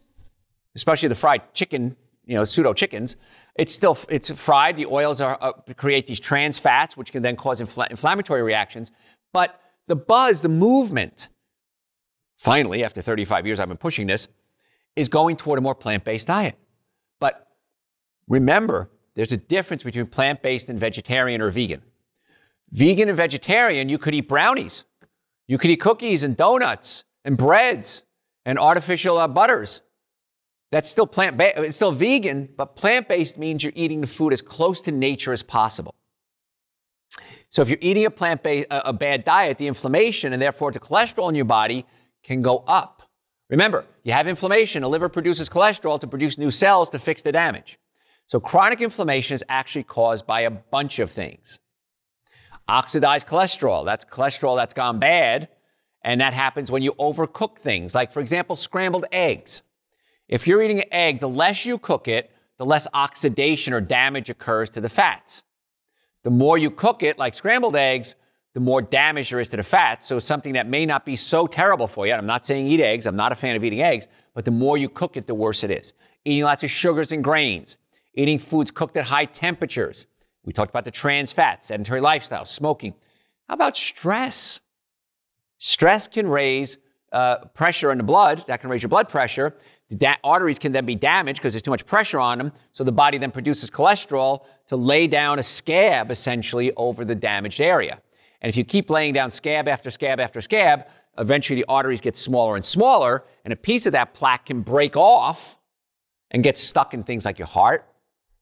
especially 0.75 1.09
the 1.09 1.15
fried 1.15 1.55
chicken, 1.55 1.97
you 2.25 2.35
know, 2.35 2.45
pseudo 2.45 2.73
chickens. 2.73 3.17
It's 3.57 3.73
still 3.73 3.97
it's 4.09 4.31
fried. 4.31 4.77
The 4.77 4.87
oils 4.87 5.21
are, 5.21 5.39
uh, 5.41 5.53
create 5.77 6.07
these 6.07 6.19
trans 6.19 6.59
fats, 6.59 6.97
which 6.97 7.13
can 7.13 7.23
then 7.23 7.37
cause 7.37 7.61
infl- 7.61 7.89
inflammatory 7.89 8.43
reactions. 8.43 8.91
But 9.33 9.61
the 9.87 9.97
buzz, 9.97 10.43
the 10.43 10.49
movement, 10.49 11.29
finally, 12.37 12.83
after 12.83 13.01
35 13.01 13.47
years, 13.47 13.61
I've 13.61 13.69
been 13.69 13.77
pushing 13.77 14.07
this, 14.07 14.29
is 14.97 15.09
going 15.09 15.37
toward 15.37 15.59
a 15.59 15.63
more 15.63 15.75
plant-based 15.75 16.27
diet. 16.27 16.57
But 17.21 17.47
remember, 18.29 18.91
there's 19.15 19.33
a 19.33 19.37
difference 19.37 19.83
between 19.83 20.07
plant-based 20.07 20.69
and 20.69 20.79
vegetarian 20.79 21.41
or 21.41 21.51
vegan. 21.51 21.83
Vegan 22.71 23.09
and 23.09 23.17
vegetarian, 23.17 23.89
you 23.89 23.99
could 23.99 24.15
eat 24.15 24.29
brownies, 24.29 24.85
you 25.47 25.59
could 25.59 25.71
eat 25.71 25.81
cookies 25.81 26.23
and 26.23 26.37
donuts 26.37 27.05
and 27.25 27.37
breads 27.37 28.05
and 28.45 28.59
artificial 28.59 29.19
uh, 29.19 29.29
butters. 29.29 29.83
That's 30.73 30.91
still 30.91 31.07
plant 31.07 31.37
based, 31.37 31.57
it's 31.59 31.77
still 31.77 31.93
vegan, 31.93 32.49
but 32.57 32.77
plant 32.77 33.09
based 33.09 33.39
means 33.39 33.63
you're 33.63 33.73
eating 33.77 34.01
the 34.01 34.07
food 34.07 34.33
as 34.33 34.43
close 34.43 34.83
to 34.83 34.93
nature 34.93 35.33
as 35.33 35.43
possible. 35.43 35.95
So 37.49 37.63
if 37.63 37.69
you're 37.69 37.79
eating 37.81 38.05
a 38.05 38.11
plant 38.11 38.43
based, 38.43 38.67
a 38.71 38.93
bad 38.93 39.25
diet, 39.25 39.59
the 39.59 39.69
inflammation 39.69 40.33
and 40.33 40.43
therefore 40.43 40.73
the 40.73 40.81
cholesterol 40.81 41.29
in 41.29 41.35
your 41.37 41.45
body 41.45 41.87
can 42.25 42.43
go 42.43 42.65
up. 42.67 43.03
Remember, 43.51 43.85
you 44.03 44.13
have 44.13 44.27
inflammation, 44.27 44.83
the 44.83 44.89
liver 44.89 45.09
produces 45.09 45.49
cholesterol 45.49 46.01
to 46.01 46.07
produce 46.07 46.39
new 46.39 46.51
cells 46.51 46.91
to 46.91 46.99
fix 46.99 47.23
the 47.23 47.31
damage. 47.31 47.79
So 48.27 48.41
chronic 48.41 48.81
inflammation 48.81 49.35
is 49.35 49.45
actually 49.49 49.85
caused 49.85 50.27
by 50.27 50.41
a 50.41 50.51
bunch 50.51 50.99
of 50.99 51.13
things. 51.13 51.61
Oxidized 52.69 53.27
cholesterol, 53.27 53.85
that's 53.85 54.05
cholesterol 54.05 54.57
that's 54.57 54.75
gone 54.75 54.99
bad, 54.99 55.49
and 56.03 56.21
that 56.21 56.33
happens 56.33 56.71
when 56.71 56.83
you 56.83 56.93
overcook 56.93 57.59
things, 57.59 57.95
like 57.95 58.13
for 58.13 58.21
example, 58.21 58.57
scrambled 58.57 59.05
eggs. 59.13 59.63
If 60.29 60.47
you're 60.47 60.63
eating 60.63 60.81
an 60.81 60.93
egg, 60.93 61.21
the 61.21 61.29
less 61.29 61.67
you 61.67 61.79
cook 61.79 62.09
it, 62.09 62.31
the 62.57 62.65
less 62.65 62.89
oxidation 62.95 63.75
or 63.75 63.81
damage 63.81 64.31
occurs 64.31 64.71
to 64.71 64.81
the 64.81 64.89
fats. 64.89 65.45
The 66.23 66.31
more 66.31 66.57
you 66.57 66.71
cook 66.71 67.03
it, 67.03 67.19
like 67.19 67.35
scrambled 67.35 67.77
eggs, 67.77 68.17
the 68.55 68.61
more 68.61 68.81
damage 68.81 69.31
there 69.31 69.41
is 69.41 69.49
to 69.51 69.57
the 69.57 69.63
fats. 69.63 70.07
So 70.07 70.19
something 70.19 70.55
that 70.55 70.67
may 70.67 70.87
not 70.87 71.05
be 71.05 71.17
so 71.17 71.47
terrible 71.47 71.89
for 71.89 72.07
you. 72.07 72.15
I'm 72.15 72.27
not 72.27 72.47
saying 72.47 72.67
eat 72.67 72.81
eggs. 72.81 73.07
I'm 73.07 73.17
not 73.17 73.33
a 73.33 73.35
fan 73.35 73.57
of 73.57 73.65
eating 73.65 73.83
eggs, 73.83 74.09
but 74.33 74.45
the 74.45 74.51
more 74.51 74.79
you 74.79 74.89
cook 74.89 75.17
it, 75.17 75.27
the 75.27 75.35
worse 75.35 75.65
it 75.65 75.71
is. 75.71 75.93
Eating 76.25 76.45
lots 76.45 76.65
of 76.65 76.71
sugars 76.71 77.13
and 77.13 77.23
grains, 77.23 77.77
eating 78.15 78.39
foods 78.39 78.71
cooked 78.71 78.97
at 78.97 79.05
high 79.05 79.27
temperatures. 79.27 80.07
We 80.45 80.53
talked 80.53 80.71
about 80.71 80.85
the 80.85 80.91
trans 80.91 81.33
fats, 81.33 81.69
sedentary 81.69 82.01
lifestyle, 82.01 82.45
smoking. 82.45 82.95
How 83.49 83.55
about 83.55 83.77
stress? 83.77 84.61
Stress 85.59 86.09
can 86.09 86.29
raise 86.29 86.79
uh, 87.13 87.37
pressure 87.55 87.91
in 87.93 87.99
the 87.99 88.05
blood. 88.05 88.45
That 88.47 88.61
can 88.61 88.71
raise 88.71 88.83
your 88.83 88.91
blood 88.91 89.09
pressure. 89.09 89.55
The 89.89 89.97
da- 89.97 90.17
arteries 90.25 90.59
can 90.59 90.73
then 90.73 90.87
be 90.87 90.95
damaged 90.95 91.41
because 91.41 91.53
there's 91.53 91.63
too 91.63 91.71
much 91.71 91.87
pressure 91.87 92.19
on 92.19 92.39
them. 92.39 92.53
So 92.73 92.85
the 92.85 92.93
body 92.93 93.19
then 93.19 93.31
produces 93.31 93.71
cholesterol 93.71 94.45
to 94.69 94.77
lay 94.77 95.07
down 95.07 95.39
a 95.39 95.43
scab 95.43 96.11
essentially 96.11 96.73
over 96.77 97.05
the 97.05 97.15
damaged 97.15 97.61
area. 97.61 98.01
And 98.41 98.51
if 98.51 98.57
you 98.57 98.65
keep 98.65 98.91
laying 98.91 99.15
down 99.15 99.31
scab 99.31 99.69
after 99.69 99.91
scab 99.91 100.21
after 100.21 100.41
scab, 100.41 100.87
eventually 101.19 101.61
the 101.61 101.67
arteries 101.69 102.01
get 102.01 102.17
smaller 102.17 102.57
and 102.57 102.65
smaller, 102.65 103.25
and 103.45 103.53
a 103.53 103.57
piece 103.57 103.87
of 103.87 103.93
that 103.93 104.15
plaque 104.15 104.47
can 104.47 104.61
break 104.63 104.97
off 104.97 105.59
and 106.31 106.43
get 106.43 106.57
stuck 106.57 106.93
in 106.93 107.05
things 107.05 107.25
like 107.25 107.39
your 107.39 107.49
heart, 107.49 107.89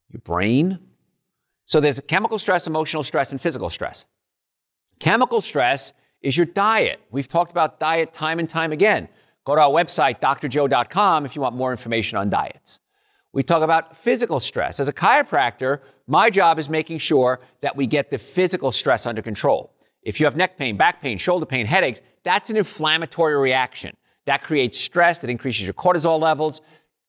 your 0.08 0.20
brain. 0.20 0.78
So 1.64 1.80
there's 1.80 2.00
chemical 2.00 2.38
stress, 2.38 2.66
emotional 2.66 3.02
stress, 3.02 3.32
and 3.32 3.40
physical 3.40 3.70
stress. 3.70 4.06
Chemical 4.98 5.40
stress 5.40 5.92
is 6.20 6.36
your 6.36 6.46
diet. 6.46 7.00
We've 7.10 7.28
talked 7.28 7.50
about 7.50 7.80
diet 7.80 8.12
time 8.12 8.38
and 8.38 8.48
time 8.48 8.72
again. 8.72 9.08
Go 9.44 9.54
to 9.54 9.60
our 9.60 9.70
website, 9.70 10.20
drjoe.com, 10.20 11.24
if 11.24 11.34
you 11.34 11.42
want 11.42 11.56
more 11.56 11.72
information 11.72 12.18
on 12.18 12.30
diets. 12.30 12.80
We 13.32 13.42
talk 13.42 13.62
about 13.62 13.96
physical 13.96 14.40
stress. 14.40 14.78
As 14.78 14.88
a 14.88 14.92
chiropractor, 14.92 15.80
my 16.06 16.30
job 16.30 16.58
is 16.58 16.68
making 16.68 16.98
sure 16.98 17.40
that 17.60 17.76
we 17.76 17.86
get 17.86 18.10
the 18.10 18.18
physical 18.18 18.70
stress 18.70 19.06
under 19.06 19.22
control. 19.22 19.74
If 20.02 20.20
you 20.20 20.26
have 20.26 20.36
neck 20.36 20.58
pain, 20.58 20.76
back 20.76 21.00
pain, 21.00 21.18
shoulder 21.18 21.46
pain, 21.46 21.66
headaches, 21.66 22.00
that's 22.24 22.50
an 22.50 22.56
inflammatory 22.56 23.36
reaction. 23.36 23.96
That 24.26 24.42
creates 24.42 24.78
stress, 24.78 25.20
that 25.20 25.30
increases 25.30 25.64
your 25.64 25.74
cortisol 25.74 26.20
levels. 26.20 26.60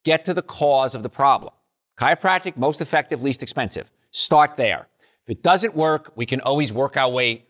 Get 0.03 0.25
to 0.25 0.33
the 0.33 0.41
cause 0.41 0.95
of 0.95 1.03
the 1.03 1.09
problem. 1.09 1.53
Chiropractic, 1.99 2.57
most 2.57 2.81
effective, 2.81 3.21
least 3.21 3.43
expensive. 3.43 3.91
Start 4.13 4.55
there. 4.55 4.87
If 5.23 5.29
it 5.29 5.43
doesn't 5.43 5.75
work, 5.75 6.13
we 6.15 6.25
can 6.25 6.39
always 6.41 6.71
work 6.71 6.95
our 6.97 7.09
way 7.09 7.45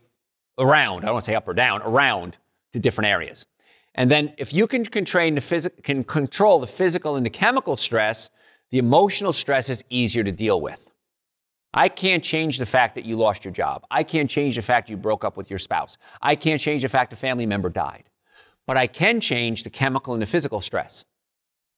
around. 0.58 1.04
I 1.04 1.08
don't 1.08 1.16
want 1.16 1.26
to 1.26 1.32
say 1.32 1.36
up 1.36 1.48
or 1.48 1.54
down, 1.54 1.82
around 1.84 2.38
to 2.72 2.80
different 2.80 3.10
areas. 3.10 3.46
And 3.96 4.10
then 4.10 4.34
if 4.38 4.54
you 4.54 4.66
can, 4.66 4.86
constrain 4.86 5.36
the 5.36 5.42
phys- 5.42 5.84
can 5.84 6.04
control 6.04 6.60
the 6.60 6.68
physical 6.68 7.16
and 7.16 7.26
the 7.26 7.30
chemical 7.30 7.76
stress, 7.76 8.30
the 8.72 8.78
emotional 8.80 9.34
stress 9.34 9.70
is 9.70 9.84
easier 9.90 10.24
to 10.24 10.32
deal 10.32 10.60
with. 10.60 10.90
I 11.74 11.90
can't 11.90 12.24
change 12.24 12.60
the 12.60 12.66
fact 12.66 12.96
that 12.96 13.06
you 13.06 13.18
lost 13.18 13.44
your 13.44 13.54
job. 13.54 13.86
I 13.92 14.04
can't 14.04 14.30
change 14.30 14.56
the 14.56 14.62
fact 14.62 14.90
you 14.90 14.98
broke 14.98 15.24
up 15.24 15.38
with 15.38 15.50
your 15.50 15.60
spouse. 15.60 15.98
I 16.22 16.36
can't 16.36 16.62
change 16.62 16.84
the 16.84 16.90
fact 16.90 17.14
a 17.14 17.16
family 17.16 17.46
member 17.46 17.70
died. 17.70 18.04
But 18.66 18.78
I 18.78 18.88
can 18.88 19.20
change 19.20 19.64
the 19.64 19.70
chemical 19.70 20.14
and 20.14 20.22
the 20.22 20.28
physical 20.28 20.62
stress. 20.62 21.04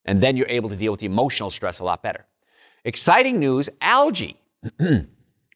And 0.04 0.22
then 0.22 0.38
you're 0.38 0.50
able 0.50 0.70
to 0.70 0.76
deal 0.76 0.92
with 0.92 1.00
the 1.00 1.06
emotional 1.06 1.50
stress 1.50 1.80
a 1.80 1.84
lot 1.84 2.04
better. 2.04 2.26
Exciting 2.84 3.40
news 3.40 3.70
algae. 3.82 4.38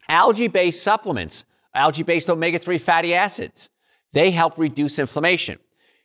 algae 0.10 0.48
based 0.48 0.84
supplements, 0.84 1.46
algae 1.74 2.04
based 2.04 2.30
omega 2.30 2.60
3 2.60 2.78
fatty 2.78 3.14
acids, 3.14 3.70
they 4.14 4.32
help 4.32 4.58
reduce 4.58 5.00
inflammation. 5.00 5.60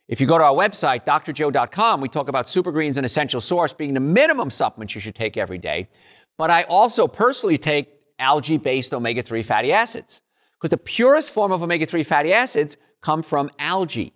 If 0.07 0.21
you 0.21 0.27
go 0.27 0.37
to 0.37 0.43
our 0.43 0.53
website, 0.53 1.05
drjoe.com, 1.05 1.99
we 1.99 2.09
talk 2.09 2.29
about 2.29 2.47
super 2.47 2.71
greens 2.71 2.97
and 2.97 3.05
essential 3.05 3.41
source 3.41 3.73
being 3.73 3.95
the 3.95 3.99
minimum 3.99 4.51
supplements 4.51 4.93
you 4.93 5.01
should 5.01 5.15
take 5.15 5.35
every 5.35 5.57
day. 5.57 5.89
But 6.37 6.51
I 6.51 6.63
also 6.63 7.07
personally 7.07 7.57
take 7.57 7.89
algae 8.19 8.57
based 8.57 8.93
omega 8.93 9.21
3 9.23 9.41
fatty 9.41 9.71
acids 9.73 10.21
because 10.53 10.69
the 10.69 10.77
purest 10.77 11.33
form 11.33 11.51
of 11.51 11.63
omega 11.63 11.85
3 11.85 12.03
fatty 12.03 12.31
acids 12.33 12.77
come 13.01 13.23
from 13.23 13.49
algae. 13.57 14.13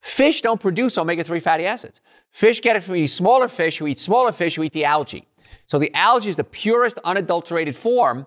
Fish 0.00 0.42
don't 0.42 0.60
produce 0.60 0.98
omega 0.98 1.24
3 1.24 1.40
fatty 1.40 1.64
acids. 1.64 2.00
Fish 2.30 2.60
get 2.60 2.76
it 2.76 2.82
from 2.82 2.96
eating 2.96 3.06
smaller 3.06 3.48
fish 3.48 3.78
who 3.78 3.86
eat 3.86 3.98
smaller 3.98 4.32
fish 4.32 4.56
who 4.56 4.62
eat 4.62 4.72
the 4.72 4.84
algae. 4.84 5.26
So 5.66 5.78
the 5.78 5.94
algae 5.94 6.28
is 6.28 6.36
the 6.36 6.44
purest, 6.44 6.98
unadulterated 7.04 7.74
form 7.76 8.26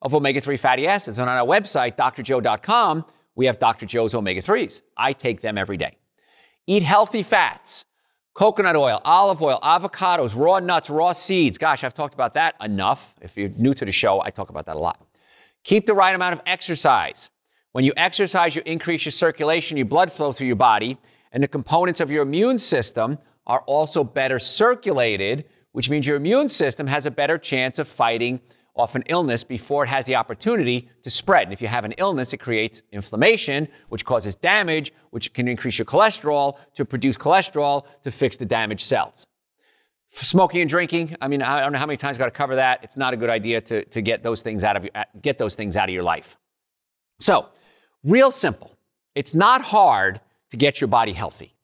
of 0.00 0.14
omega 0.14 0.40
3 0.40 0.56
fatty 0.56 0.86
acids. 0.86 1.18
And 1.18 1.28
on 1.28 1.36
our 1.36 1.46
website, 1.46 1.96
drjoe.com, 1.96 3.04
we 3.34 3.46
have 3.46 3.58
Dr. 3.58 3.86
Joe's 3.86 4.14
omega 4.14 4.42
3s. 4.42 4.80
I 4.96 5.12
take 5.12 5.40
them 5.40 5.58
every 5.58 5.76
day. 5.76 5.96
Eat 6.66 6.82
healthy 6.82 7.22
fats 7.22 7.84
coconut 8.38 8.76
oil, 8.76 9.00
olive 9.04 9.42
oil, 9.42 9.58
avocados, 9.64 10.36
raw 10.36 10.60
nuts, 10.60 10.88
raw 10.88 11.10
seeds. 11.10 11.58
Gosh, 11.58 11.82
I've 11.82 11.92
talked 11.92 12.14
about 12.14 12.34
that 12.34 12.54
enough. 12.62 13.16
If 13.20 13.36
you're 13.36 13.48
new 13.48 13.74
to 13.74 13.84
the 13.84 13.90
show, 13.90 14.22
I 14.22 14.30
talk 14.30 14.48
about 14.48 14.64
that 14.66 14.76
a 14.76 14.78
lot. 14.78 15.04
Keep 15.64 15.86
the 15.86 15.94
right 15.94 16.14
amount 16.14 16.34
of 16.34 16.42
exercise. 16.46 17.30
When 17.72 17.84
you 17.84 17.92
exercise, 17.96 18.54
you 18.54 18.62
increase 18.64 19.04
your 19.04 19.10
circulation, 19.10 19.76
your 19.76 19.86
blood 19.86 20.12
flow 20.12 20.30
through 20.30 20.46
your 20.46 20.54
body, 20.54 20.98
and 21.32 21.42
the 21.42 21.48
components 21.48 21.98
of 21.98 22.12
your 22.12 22.22
immune 22.22 22.60
system 22.60 23.18
are 23.44 23.62
also 23.62 24.04
better 24.04 24.38
circulated, 24.38 25.44
which 25.72 25.90
means 25.90 26.06
your 26.06 26.16
immune 26.16 26.48
system 26.48 26.86
has 26.86 27.06
a 27.06 27.10
better 27.10 27.38
chance 27.38 27.78
of 27.78 27.88
fighting 27.88 28.40
off 28.78 28.94
an 28.94 29.02
illness 29.08 29.42
before 29.42 29.84
it 29.84 29.88
has 29.88 30.06
the 30.06 30.14
opportunity 30.14 30.88
to 31.02 31.10
spread. 31.10 31.44
And 31.44 31.52
if 31.52 31.60
you 31.60 31.68
have 31.68 31.84
an 31.84 31.92
illness, 31.98 32.32
it 32.32 32.38
creates 32.38 32.82
inflammation, 32.92 33.68
which 33.88 34.04
causes 34.04 34.36
damage, 34.36 34.92
which 35.10 35.32
can 35.34 35.48
increase 35.48 35.78
your 35.78 35.84
cholesterol 35.84 36.56
to 36.74 36.84
produce 36.84 37.18
cholesterol 37.18 37.84
to 38.02 38.10
fix 38.10 38.36
the 38.36 38.46
damaged 38.46 38.86
cells. 38.86 39.26
Smoking 40.10 40.62
and 40.62 40.70
drinking, 40.70 41.16
I 41.20 41.28
mean, 41.28 41.42
I 41.42 41.60
don't 41.60 41.72
know 41.72 41.78
how 41.78 41.86
many 41.86 41.98
times 41.98 42.14
I've 42.14 42.20
got 42.20 42.26
to 42.26 42.30
cover 42.30 42.56
that. 42.56 42.82
It's 42.82 42.96
not 42.96 43.12
a 43.12 43.16
good 43.16 43.28
idea 43.28 43.60
to, 43.62 43.84
to 43.84 44.00
get 44.00 44.22
those 44.22 44.42
things 44.42 44.64
out 44.64 44.76
of 44.76 44.84
your, 44.84 44.92
uh, 44.94 45.04
get 45.20 45.36
those 45.36 45.54
things 45.54 45.76
out 45.76 45.88
of 45.88 45.94
your 45.94 46.04
life. 46.04 46.38
So, 47.20 47.48
real 48.04 48.30
simple. 48.30 48.74
It's 49.14 49.34
not 49.34 49.60
hard 49.60 50.20
to 50.50 50.56
get 50.56 50.80
your 50.80 50.88
body 50.88 51.12
healthy. 51.12 51.57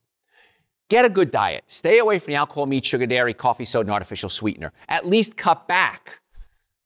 Get 0.88 1.05
a 1.05 1.09
good 1.09 1.31
diet. 1.31 1.64
Stay 1.66 1.99
away 1.99 2.18
from 2.18 2.33
the 2.33 2.37
alcohol, 2.37 2.66
meat, 2.66 2.85
sugar, 2.85 3.07
dairy, 3.07 3.33
coffee, 3.35 3.64
soda, 3.64 3.87
and 3.87 3.92
artificial 3.92 4.29
sweetener. 4.29 4.73
At 4.88 5.07
least 5.07 5.37
cut 5.37 5.66
back 5.66 6.20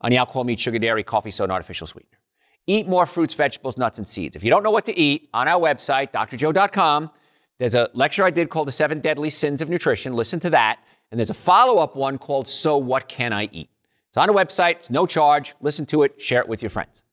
on 0.01 0.11
the 0.11 0.17
alcohol, 0.17 0.45
meat, 0.45 0.61
sugar, 0.61 0.79
dairy, 0.79 1.03
coffee, 1.03 1.31
soda, 1.31 1.45
and 1.45 1.53
artificial 1.53 1.87
sweetener. 1.87 2.19
Eat 2.67 2.87
more 2.87 3.07
fruits, 3.07 3.35
vegetables, 3.35 3.77
nuts, 3.77 3.99
and 3.99 4.09
seeds. 4.09 4.37
If 4.37 4.45
you 4.45 4.51
don't 4.51 4.63
know 4.63 4.71
what 4.71 4.85
to 4.85 4.97
eat, 4.97 5.29
on 5.35 5.49
our 5.49 5.61
website, 5.61 6.13
drjoe.com, 6.13 7.11
there's 7.59 7.75
a 7.75 7.89
lecture 7.93 8.25
I 8.25 8.31
did 8.31 8.51
called 8.51 8.69
The 8.69 8.73
Seven 8.73 9.01
Deadly 9.01 9.31
Sins 9.31 9.61
of 9.63 9.69
Nutrition. 9.69 10.13
Listen 10.13 10.39
to 10.41 10.51
that. 10.51 10.79
And 11.11 11.19
there's 11.19 11.31
a 11.31 11.35
follow 11.35 11.79
up 11.79 11.97
one 11.97 12.19
called 12.19 12.47
So 12.47 12.77
What 12.77 13.09
Can 13.09 13.33
I 13.33 13.49
Eat? 13.51 13.71
It's 14.09 14.17
on 14.17 14.29
the 14.29 14.35
website, 14.35 14.77
it's 14.77 14.91
no 14.91 15.07
charge. 15.07 15.55
Listen 15.61 15.87
to 15.87 16.03
it, 16.03 16.21
share 16.21 16.41
it 16.41 16.49
with 16.49 16.63
your 16.63 16.71
friends. 16.71 17.05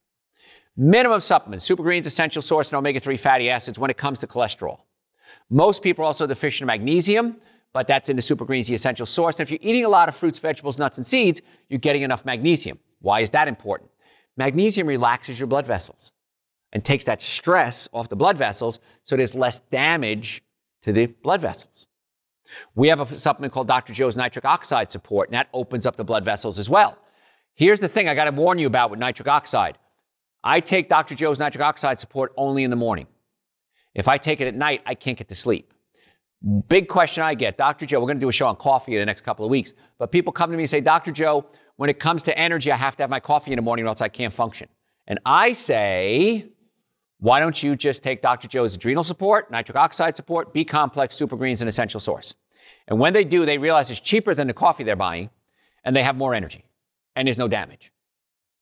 Minimum 0.78 1.22
supplements, 1.22 1.66
super 1.66 1.84
greens, 1.84 2.06
essential 2.06 2.42
source, 2.42 2.70
and 2.70 2.78
omega 2.78 3.00
3 3.00 3.18
fatty 3.18 3.50
acids 3.50 3.80
when 3.80 3.90
it 3.90 3.98
comes 3.98 4.20
to 4.20 4.28
cholesterol. 4.28 4.80
Most 5.50 5.84
people 5.84 6.04
are 6.04 6.08
also 6.08 6.28
deficient 6.28 6.62
in 6.62 6.68
magnesium 6.68 7.38
but 7.76 7.88
that's 7.88 8.08
in 8.08 8.16
the 8.16 8.22
super 8.22 8.46
greens, 8.46 8.68
the 8.68 8.74
essential 8.74 9.06
source. 9.06 9.38
And 9.38 9.46
if 9.46 9.52
you're 9.52 9.60
eating 9.62 9.84
a 9.84 9.90
lot 9.90 10.08
of 10.08 10.16
fruits, 10.16 10.40
vegetables, 10.40 10.80
nuts, 10.80 10.98
and 10.98 11.06
seeds, 11.06 11.42
you're 11.68 11.78
getting 11.78 12.04
enough 12.04 12.24
magnesium. 12.24 12.80
Why 13.02 13.20
is 13.20 13.32
that 13.32 13.50
important? 13.50 13.92
Magnesium 14.38 14.88
relaxes 14.88 15.38
your 15.38 15.48
blood 15.48 15.68
vessels 15.68 16.14
and 16.72 16.86
takes 16.86 17.04
that 17.04 17.22
stress 17.22 17.90
off 17.92 18.08
the 18.08 18.16
blood 18.16 18.38
vessels 18.38 18.80
so 19.04 19.18
there's 19.18 19.36
less 19.36 19.60
damage 19.60 20.42
to 20.84 20.94
the 20.94 21.08
blood 21.08 21.42
vessels. 21.42 21.90
We 22.76 22.88
have 22.88 23.02
a 23.02 23.18
supplement 23.18 23.52
called 23.52 23.68
Dr. 23.68 23.92
Joe's 23.92 24.16
nitric 24.16 24.46
oxide 24.46 24.90
support, 24.90 25.28
and 25.28 25.34
that 25.34 25.50
opens 25.52 25.86
up 25.86 25.98
the 25.98 26.06
blood 26.06 26.24
vessels 26.24 26.58
as 26.58 26.70
well. 26.70 26.98
Here's 27.56 27.82
the 27.82 27.90
thing 27.90 28.08
I 28.08 28.16
got 28.16 28.24
to 28.24 28.32
warn 28.32 28.58
you 28.58 28.68
about 28.68 28.90
with 28.90 29.02
nitric 29.02 29.28
oxide. 29.28 29.78
I 30.46 30.62
take 30.62 30.88
Dr. 30.88 31.14
Joe's 31.14 31.40
nitric 31.40 31.62
oxide 31.62 32.00
support 32.00 32.32
only 32.38 32.64
in 32.64 32.70
the 32.70 32.78
morning. 32.78 33.08
If 33.96 34.08
I 34.08 34.18
take 34.18 34.42
it 34.42 34.48
at 34.48 34.56
night, 34.56 34.82
I 34.86 34.94
can't 34.94 35.18
get 35.18 35.30
to 35.30 35.36
sleep. 35.36 35.74
Big 36.68 36.88
question 36.90 37.24
I 37.24 37.34
get, 37.34 37.58
Dr. 37.58 37.86
Joe, 37.86 38.00
we're 38.00 38.08
going 38.08 38.18
to 38.18 38.24
do 38.24 38.30
a 38.30 38.34
show 38.34 38.46
on 38.48 38.58
coffee 38.58 38.94
in 38.94 39.00
the 39.00 39.06
next 39.06 39.22
couple 39.22 39.46
of 39.46 39.50
weeks, 39.50 39.74
but 39.98 40.12
people 40.12 40.32
come 40.32 40.52
to 40.52 40.58
me 40.58 40.64
and 40.64 40.70
say, 40.70 40.82
Dr. 40.82 41.12
Joe, 41.12 41.46
when 41.78 41.90
it 41.90 41.98
comes 42.00 42.24
to 42.26 42.38
energy, 42.38 42.72
I 42.72 42.76
have 42.76 42.96
to 42.98 43.04
have 43.04 43.10
my 43.10 43.20
coffee 43.20 43.52
in 43.52 43.56
the 43.56 43.62
morning 43.62 43.86
or 43.86 43.88
else 43.90 44.02
I 44.02 44.10
can't 44.10 44.34
function. 44.34 44.68
And 45.08 45.20
I 45.26 45.54
say, 45.54 46.50
why 47.20 47.40
don't 47.40 47.62
you 47.64 47.76
just 47.76 48.04
take 48.04 48.22
Dr. 48.22 48.48
Joe's 48.48 48.76
adrenal 48.76 49.04
support, 49.04 49.50
nitric 49.50 49.78
oxide 49.78 50.16
support, 50.16 50.54
B 50.54 50.66
complex, 50.66 51.16
super 51.16 51.36
greens, 51.36 51.62
and 51.62 51.70
essential 51.70 52.00
source? 52.00 52.36
And 52.88 53.00
when 53.00 53.14
they 53.14 53.24
do, 53.24 53.46
they 53.46 53.58
realize 53.58 53.90
it's 53.90 54.00
cheaper 54.00 54.36
than 54.36 54.48
the 54.48 54.54
coffee 54.54 54.84
they're 54.84 54.96
buying 54.96 55.30
and 55.84 55.96
they 55.96 56.04
have 56.04 56.16
more 56.16 56.34
energy 56.34 56.66
and 57.16 57.28
there's 57.28 57.38
no 57.38 57.48
damage. 57.48 57.92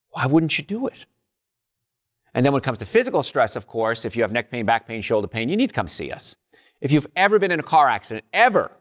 Why 0.10 0.26
wouldn't 0.26 0.58
you 0.58 0.64
do 0.64 0.88
it? 0.88 1.06
And 2.34 2.46
then 2.46 2.52
when 2.54 2.62
it 2.62 2.64
comes 2.64 2.80
to 2.80 2.86
physical 2.86 3.24
stress, 3.24 3.56
of 3.56 3.68
course, 3.68 4.06
if 4.06 4.16
you 4.16 4.24
have 4.24 4.32
neck 4.32 4.50
pain, 4.50 4.66
back 4.66 4.88
pain, 4.88 5.02
shoulder 5.02 5.28
pain, 5.28 5.50
you 5.50 5.58
need 5.58 5.68
to 5.68 5.74
come 5.74 5.88
see 5.88 6.12
us. 6.12 6.36
If 6.82 6.92
you've 6.92 7.08
ever 7.16 7.40
been 7.40 7.52
in 7.52 7.60
a 7.60 7.64
car 7.64 7.88
accident, 7.88 8.26
ever, 8.34 8.72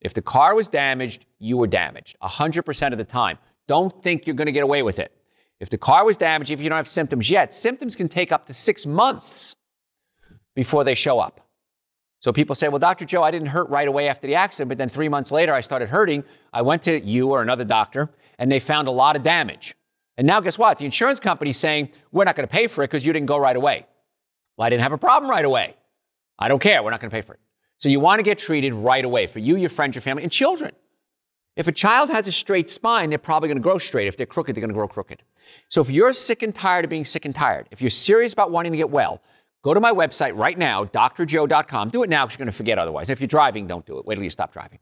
if 0.00 0.14
the 0.14 0.22
car 0.22 0.54
was 0.54 0.68
damaged, 0.68 1.26
you 1.38 1.56
were 1.56 1.66
damaged 1.66 2.16
100% 2.22 2.92
of 2.92 2.98
the 2.98 3.04
time. 3.04 3.38
Don't 3.66 4.02
think 4.02 4.26
you're 4.26 4.36
going 4.36 4.46
to 4.46 4.52
get 4.52 4.62
away 4.62 4.82
with 4.82 4.98
it. 4.98 5.12
If 5.58 5.68
the 5.68 5.78
car 5.78 6.04
was 6.04 6.16
damaged, 6.16 6.50
if 6.50 6.60
you 6.60 6.70
don't 6.70 6.76
have 6.76 6.88
symptoms 6.88 7.28
yet, 7.28 7.52
symptoms 7.52 7.94
can 7.94 8.08
take 8.08 8.32
up 8.32 8.46
to 8.46 8.54
six 8.54 8.86
months 8.86 9.56
before 10.54 10.84
they 10.84 10.94
show 10.94 11.18
up. 11.18 11.46
So 12.20 12.32
people 12.32 12.54
say, 12.54 12.68
well, 12.68 12.78
Dr. 12.78 13.04
Joe, 13.04 13.22
I 13.22 13.30
didn't 13.30 13.48
hurt 13.48 13.68
right 13.68 13.88
away 13.88 14.08
after 14.08 14.26
the 14.26 14.34
accident, 14.34 14.68
but 14.68 14.78
then 14.78 14.88
three 14.88 15.08
months 15.08 15.32
later 15.32 15.54
I 15.54 15.60
started 15.60 15.88
hurting. 15.88 16.24
I 16.52 16.62
went 16.62 16.82
to 16.84 17.00
you 17.00 17.30
or 17.30 17.42
another 17.42 17.64
doctor 17.64 18.10
and 18.38 18.50
they 18.50 18.60
found 18.60 18.88
a 18.88 18.90
lot 18.90 19.16
of 19.16 19.22
damage. 19.22 19.74
And 20.16 20.26
now 20.26 20.40
guess 20.40 20.58
what? 20.58 20.78
The 20.78 20.84
insurance 20.84 21.20
company's 21.20 21.56
saying, 21.56 21.90
we're 22.12 22.24
not 22.24 22.36
going 22.36 22.46
to 22.46 22.52
pay 22.52 22.66
for 22.66 22.82
it 22.82 22.88
because 22.88 23.06
you 23.06 23.12
didn't 23.12 23.26
go 23.26 23.38
right 23.38 23.56
away. 23.56 23.86
Well, 24.56 24.66
I 24.66 24.70
didn't 24.70 24.82
have 24.82 24.92
a 24.92 24.98
problem 24.98 25.30
right 25.30 25.44
away. 25.44 25.76
I 26.38 26.48
don't 26.48 26.60
care. 26.60 26.82
We're 26.82 26.90
not 26.90 27.00
going 27.00 27.10
to 27.10 27.14
pay 27.14 27.22
for 27.22 27.34
it. 27.34 27.40
So 27.78 27.88
you 27.88 28.00
want 28.00 28.18
to 28.18 28.22
get 28.22 28.38
treated 28.38 28.74
right 28.74 29.04
away 29.04 29.26
for 29.26 29.38
you, 29.38 29.56
your 29.56 29.70
friends, 29.70 29.94
your 29.94 30.02
family, 30.02 30.22
and 30.22 30.30
children. 30.30 30.72
If 31.56 31.66
a 31.66 31.72
child 31.72 32.10
has 32.10 32.26
a 32.26 32.32
straight 32.32 32.70
spine, 32.70 33.10
they're 33.10 33.18
probably 33.18 33.48
going 33.48 33.56
to 33.56 33.62
grow 33.62 33.78
straight. 33.78 34.06
If 34.06 34.16
they're 34.16 34.26
crooked, 34.26 34.54
they're 34.54 34.60
going 34.60 34.70
to 34.70 34.74
grow 34.74 34.88
crooked. 34.88 35.22
So 35.68 35.80
if 35.80 35.90
you're 35.90 36.12
sick 36.12 36.42
and 36.42 36.54
tired 36.54 36.84
of 36.84 36.90
being 36.90 37.04
sick 37.04 37.24
and 37.24 37.34
tired, 37.34 37.68
if 37.70 37.80
you're 37.80 37.90
serious 37.90 38.32
about 38.32 38.50
wanting 38.50 38.72
to 38.72 38.78
get 38.78 38.90
well, 38.90 39.20
go 39.62 39.74
to 39.74 39.80
my 39.80 39.92
website 39.92 40.36
right 40.36 40.56
now, 40.56 40.84
drjoe.com. 40.84 41.88
Do 41.88 42.02
it 42.02 42.10
now 42.10 42.24
because 42.24 42.38
you're 42.38 42.44
going 42.44 42.52
to 42.52 42.56
forget 42.56 42.78
otherwise. 42.78 43.10
If 43.10 43.20
you're 43.20 43.28
driving, 43.28 43.66
don't 43.66 43.84
do 43.84 43.98
it. 43.98 44.06
Wait 44.06 44.14
till 44.14 44.24
you 44.24 44.30
stop 44.30 44.52
driving. 44.52 44.78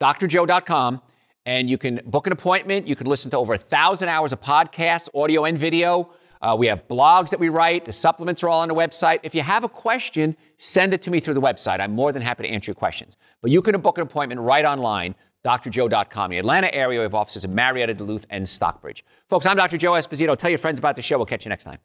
drjoe.com, 0.00 1.00
and 1.46 1.68
you 1.68 1.78
can 1.78 2.00
book 2.06 2.26
an 2.26 2.32
appointment. 2.32 2.86
You 2.86 2.96
can 2.96 3.06
listen 3.06 3.30
to 3.32 3.38
over 3.38 3.54
a 3.54 3.58
thousand 3.58 4.08
hours 4.08 4.32
of 4.32 4.40
podcasts, 4.40 5.08
audio 5.14 5.44
and 5.44 5.58
video. 5.58 6.12
Uh, 6.42 6.56
we 6.58 6.66
have 6.68 6.88
blogs 6.88 7.30
that 7.30 7.40
we 7.40 7.50
write. 7.50 7.84
The 7.84 7.92
supplements 7.92 8.42
are 8.42 8.48
all 8.48 8.60
on 8.60 8.68
the 8.68 8.74
website. 8.74 9.20
If 9.22 9.34
you 9.34 9.42
have 9.42 9.62
a 9.62 9.68
question, 9.68 10.36
send 10.56 10.94
it 10.94 11.02
to 11.02 11.10
me 11.10 11.20
through 11.20 11.34
the 11.34 11.40
website. 11.40 11.80
I'm 11.80 11.92
more 11.92 12.12
than 12.12 12.22
happy 12.22 12.44
to 12.44 12.48
answer 12.48 12.70
your 12.70 12.76
questions. 12.76 13.16
But 13.42 13.50
you 13.50 13.60
can 13.60 13.78
book 13.80 13.98
an 13.98 14.02
appointment 14.02 14.40
right 14.40 14.64
online 14.64 15.14
drjoe.com. 15.44 16.30
The 16.30 16.38
Atlanta 16.38 16.74
area, 16.74 17.00
we 17.00 17.02
have 17.02 17.14
offices 17.14 17.44
in 17.44 17.54
Marietta, 17.54 17.94
Duluth, 17.94 18.26
and 18.30 18.48
Stockbridge. 18.48 19.04
Folks, 19.28 19.46
I'm 19.46 19.56
Dr. 19.56 19.78
Joe 19.78 19.92
Esposito. 19.92 20.36
Tell 20.36 20.50
your 20.50 20.58
friends 20.58 20.78
about 20.78 20.96
the 20.96 21.02
show. 21.02 21.16
We'll 21.16 21.26
catch 21.26 21.44
you 21.44 21.48
next 21.48 21.64
time. 21.64 21.78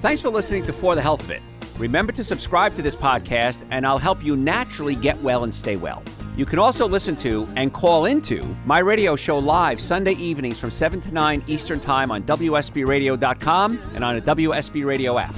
Thanks 0.00 0.20
for 0.20 0.28
listening 0.28 0.64
to 0.66 0.72
For 0.72 0.94
the 0.94 1.02
Health 1.02 1.20
of 1.20 1.30
It. 1.30 1.42
Remember 1.76 2.12
to 2.12 2.24
subscribe 2.24 2.74
to 2.76 2.82
this 2.82 2.96
podcast, 2.96 3.60
and 3.70 3.86
I'll 3.86 3.98
help 3.98 4.22
you 4.22 4.36
naturally 4.36 4.94
get 4.94 5.20
well 5.22 5.44
and 5.44 5.54
stay 5.54 5.76
well. 5.76 6.02
You 6.38 6.46
can 6.46 6.60
also 6.60 6.86
listen 6.86 7.16
to 7.16 7.48
and 7.56 7.72
call 7.72 8.04
into 8.04 8.44
my 8.64 8.78
radio 8.78 9.16
show 9.16 9.38
live 9.38 9.80
Sunday 9.80 10.12
evenings 10.12 10.56
from 10.56 10.70
7 10.70 11.00
to 11.00 11.10
9 11.10 11.42
Eastern 11.48 11.80
Time 11.80 12.12
on 12.12 12.22
WSBRadio.com 12.22 13.80
and 13.96 14.04
on 14.04 14.14
the 14.14 14.22
WSB 14.22 14.84
Radio 14.84 15.18
app. 15.18 15.34